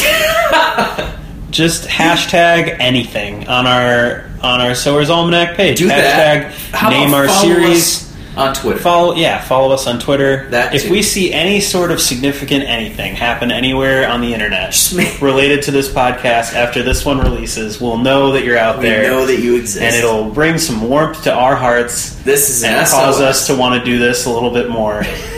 just 1.55 1.87
hashtag 1.87 2.77
anything 2.79 3.47
on 3.47 3.65
our 3.65 4.29
on 4.43 4.61
our 4.61 4.75
Sowers 4.75 5.09
Almanac 5.09 5.55
page. 5.55 5.77
Do 5.77 5.87
hashtag 5.87 5.91
that. 5.93 6.53
How 6.71 6.89
name 6.89 7.13
our 7.13 7.27
series. 7.29 8.05
on 8.35 8.53
Twitter. 8.53 8.79
Follow, 8.79 9.15
yeah, 9.15 9.41
follow 9.41 9.73
us 9.73 9.87
on 9.87 9.97
Twitter. 9.97 10.49
That 10.49 10.75
if 10.75 10.83
too. 10.83 10.91
we 10.91 11.01
see 11.01 11.31
any 11.31 11.61
sort 11.61 11.91
of 11.91 12.01
significant 12.01 12.65
anything 12.65 13.15
happen 13.15 13.49
anywhere 13.49 14.09
on 14.09 14.19
the 14.19 14.33
internet 14.33 14.75
related 15.21 15.63
to 15.63 15.71
this 15.71 15.89
podcast 15.89 16.53
after 16.53 16.83
this 16.83 17.05
one 17.05 17.19
releases, 17.19 17.79
we'll 17.79 17.97
know 17.97 18.33
that 18.33 18.43
you're 18.43 18.57
out 18.57 18.79
we 18.79 18.83
there, 18.83 19.03
know 19.03 19.25
that 19.25 19.39
you 19.39 19.55
exist, 19.55 19.81
and 19.81 19.95
it'll 19.95 20.29
bring 20.29 20.57
some 20.57 20.89
warmth 20.89 21.23
to 21.23 21.33
our 21.33 21.55
hearts 21.55 22.15
This 22.23 22.49
is 22.49 22.63
an 22.63 22.73
and 22.73 22.87
cause 22.89 23.21
us 23.21 23.47
to 23.47 23.55
want 23.55 23.79
to 23.79 23.85
do 23.89 23.97
this 23.97 24.25
a 24.25 24.29
little 24.29 24.51
bit 24.51 24.69
more. 24.69 25.03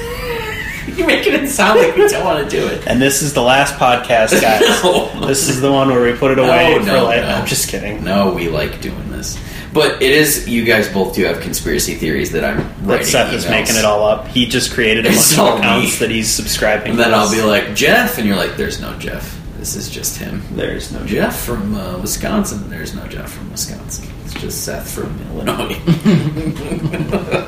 You're 0.96 1.08
making 1.08 1.34
it 1.34 1.48
sound 1.50 1.80
like 1.80 1.96
we 1.96 2.08
don't 2.08 2.24
want 2.26 2.50
to 2.50 2.56
do 2.56 2.66
it. 2.68 2.88
And 2.88 3.02
this 3.02 3.22
is 3.22 3.34
the 3.34 3.42
last 3.42 3.76
podcast, 3.76 4.40
guys. 4.42 4.62
No. 4.84 5.28
This 5.28 5.50
is 5.50 5.60
the 5.62 5.72
one 5.72 5.90
where 5.90 6.02
we 6.02 6.18
put 6.18 6.32
it 6.32 6.40
away 6.40 6.76
No, 6.76 6.80
for 6.80 6.86
no, 6.88 7.04
like. 7.06 7.22
no. 7.22 7.28
I'm 7.30 7.46
just 7.46 7.70
kidding. 7.70 8.04
No, 8.04 8.34
we 8.34 8.48
like 8.50 8.80
doing 8.82 9.12
this, 9.12 9.38
but 9.74 10.02
it 10.02 10.12
is. 10.12 10.48
You 10.48 10.64
guys 10.64 10.88
both 10.92 11.14
do 11.16 11.26
have 11.26 11.42
conspiracy 11.42 11.96
theories 11.96 12.32
that 12.32 12.44
I'm 12.46 12.58
That 12.58 12.82
writing. 12.84 13.06
Seth 13.08 13.34
is 13.34 13.46
emails. 13.46 13.50
making 13.52 13.76
it 13.76 13.86
all 13.86 14.06
up. 14.08 14.28
He 14.28 14.46
just 14.46 14.72
created 14.74 15.06
a 15.06 15.10
bunch 15.10 15.38
of 15.38 15.60
accounts 15.60 16.00
me. 16.00 16.08
that 16.08 16.12
he's 16.14 16.30
subscribing. 16.30 16.86
To. 16.86 16.90
And 16.92 17.00
then 17.00 17.14
I'll 17.14 17.32
be 17.32 17.42
like 17.42 17.76
Jeff, 17.76 18.18
and 18.18 18.26
you're 18.28 18.38
like, 18.38 18.56
"There's 18.56 18.80
no 18.80 18.98
Jeff. 18.98 19.34
This 19.58 19.76
is 19.76 19.90
just 19.90 20.18
him." 20.18 20.42
"There's 20.52 20.92
no 20.94 21.06
Jeff 21.06 21.40
from 21.44 21.76
uh, 21.76 21.98
Wisconsin. 22.00 22.70
There's 22.70 22.94
no 22.96 23.06
Jeff 23.08 23.32
from 23.32 23.52
Wisconsin. 23.52 24.08
It's 24.26 24.34
just 24.36 24.64
Seth 24.64 24.90
from 24.90 25.20
Illinois. 25.32 25.78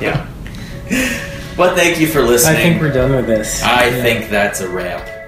Yeah. 0.00 0.26
but 1.60 1.76
thank 1.76 2.00
you 2.00 2.06
for 2.06 2.22
listening. 2.22 2.56
I 2.56 2.62
think 2.62 2.80
we're 2.80 2.90
done 2.90 3.14
with 3.14 3.26
this. 3.26 3.62
I 3.62 3.88
Yeah. 3.88 4.02
think 4.02 4.30
that's 4.30 4.62
a 4.62 4.68
wrap. 4.68 5.19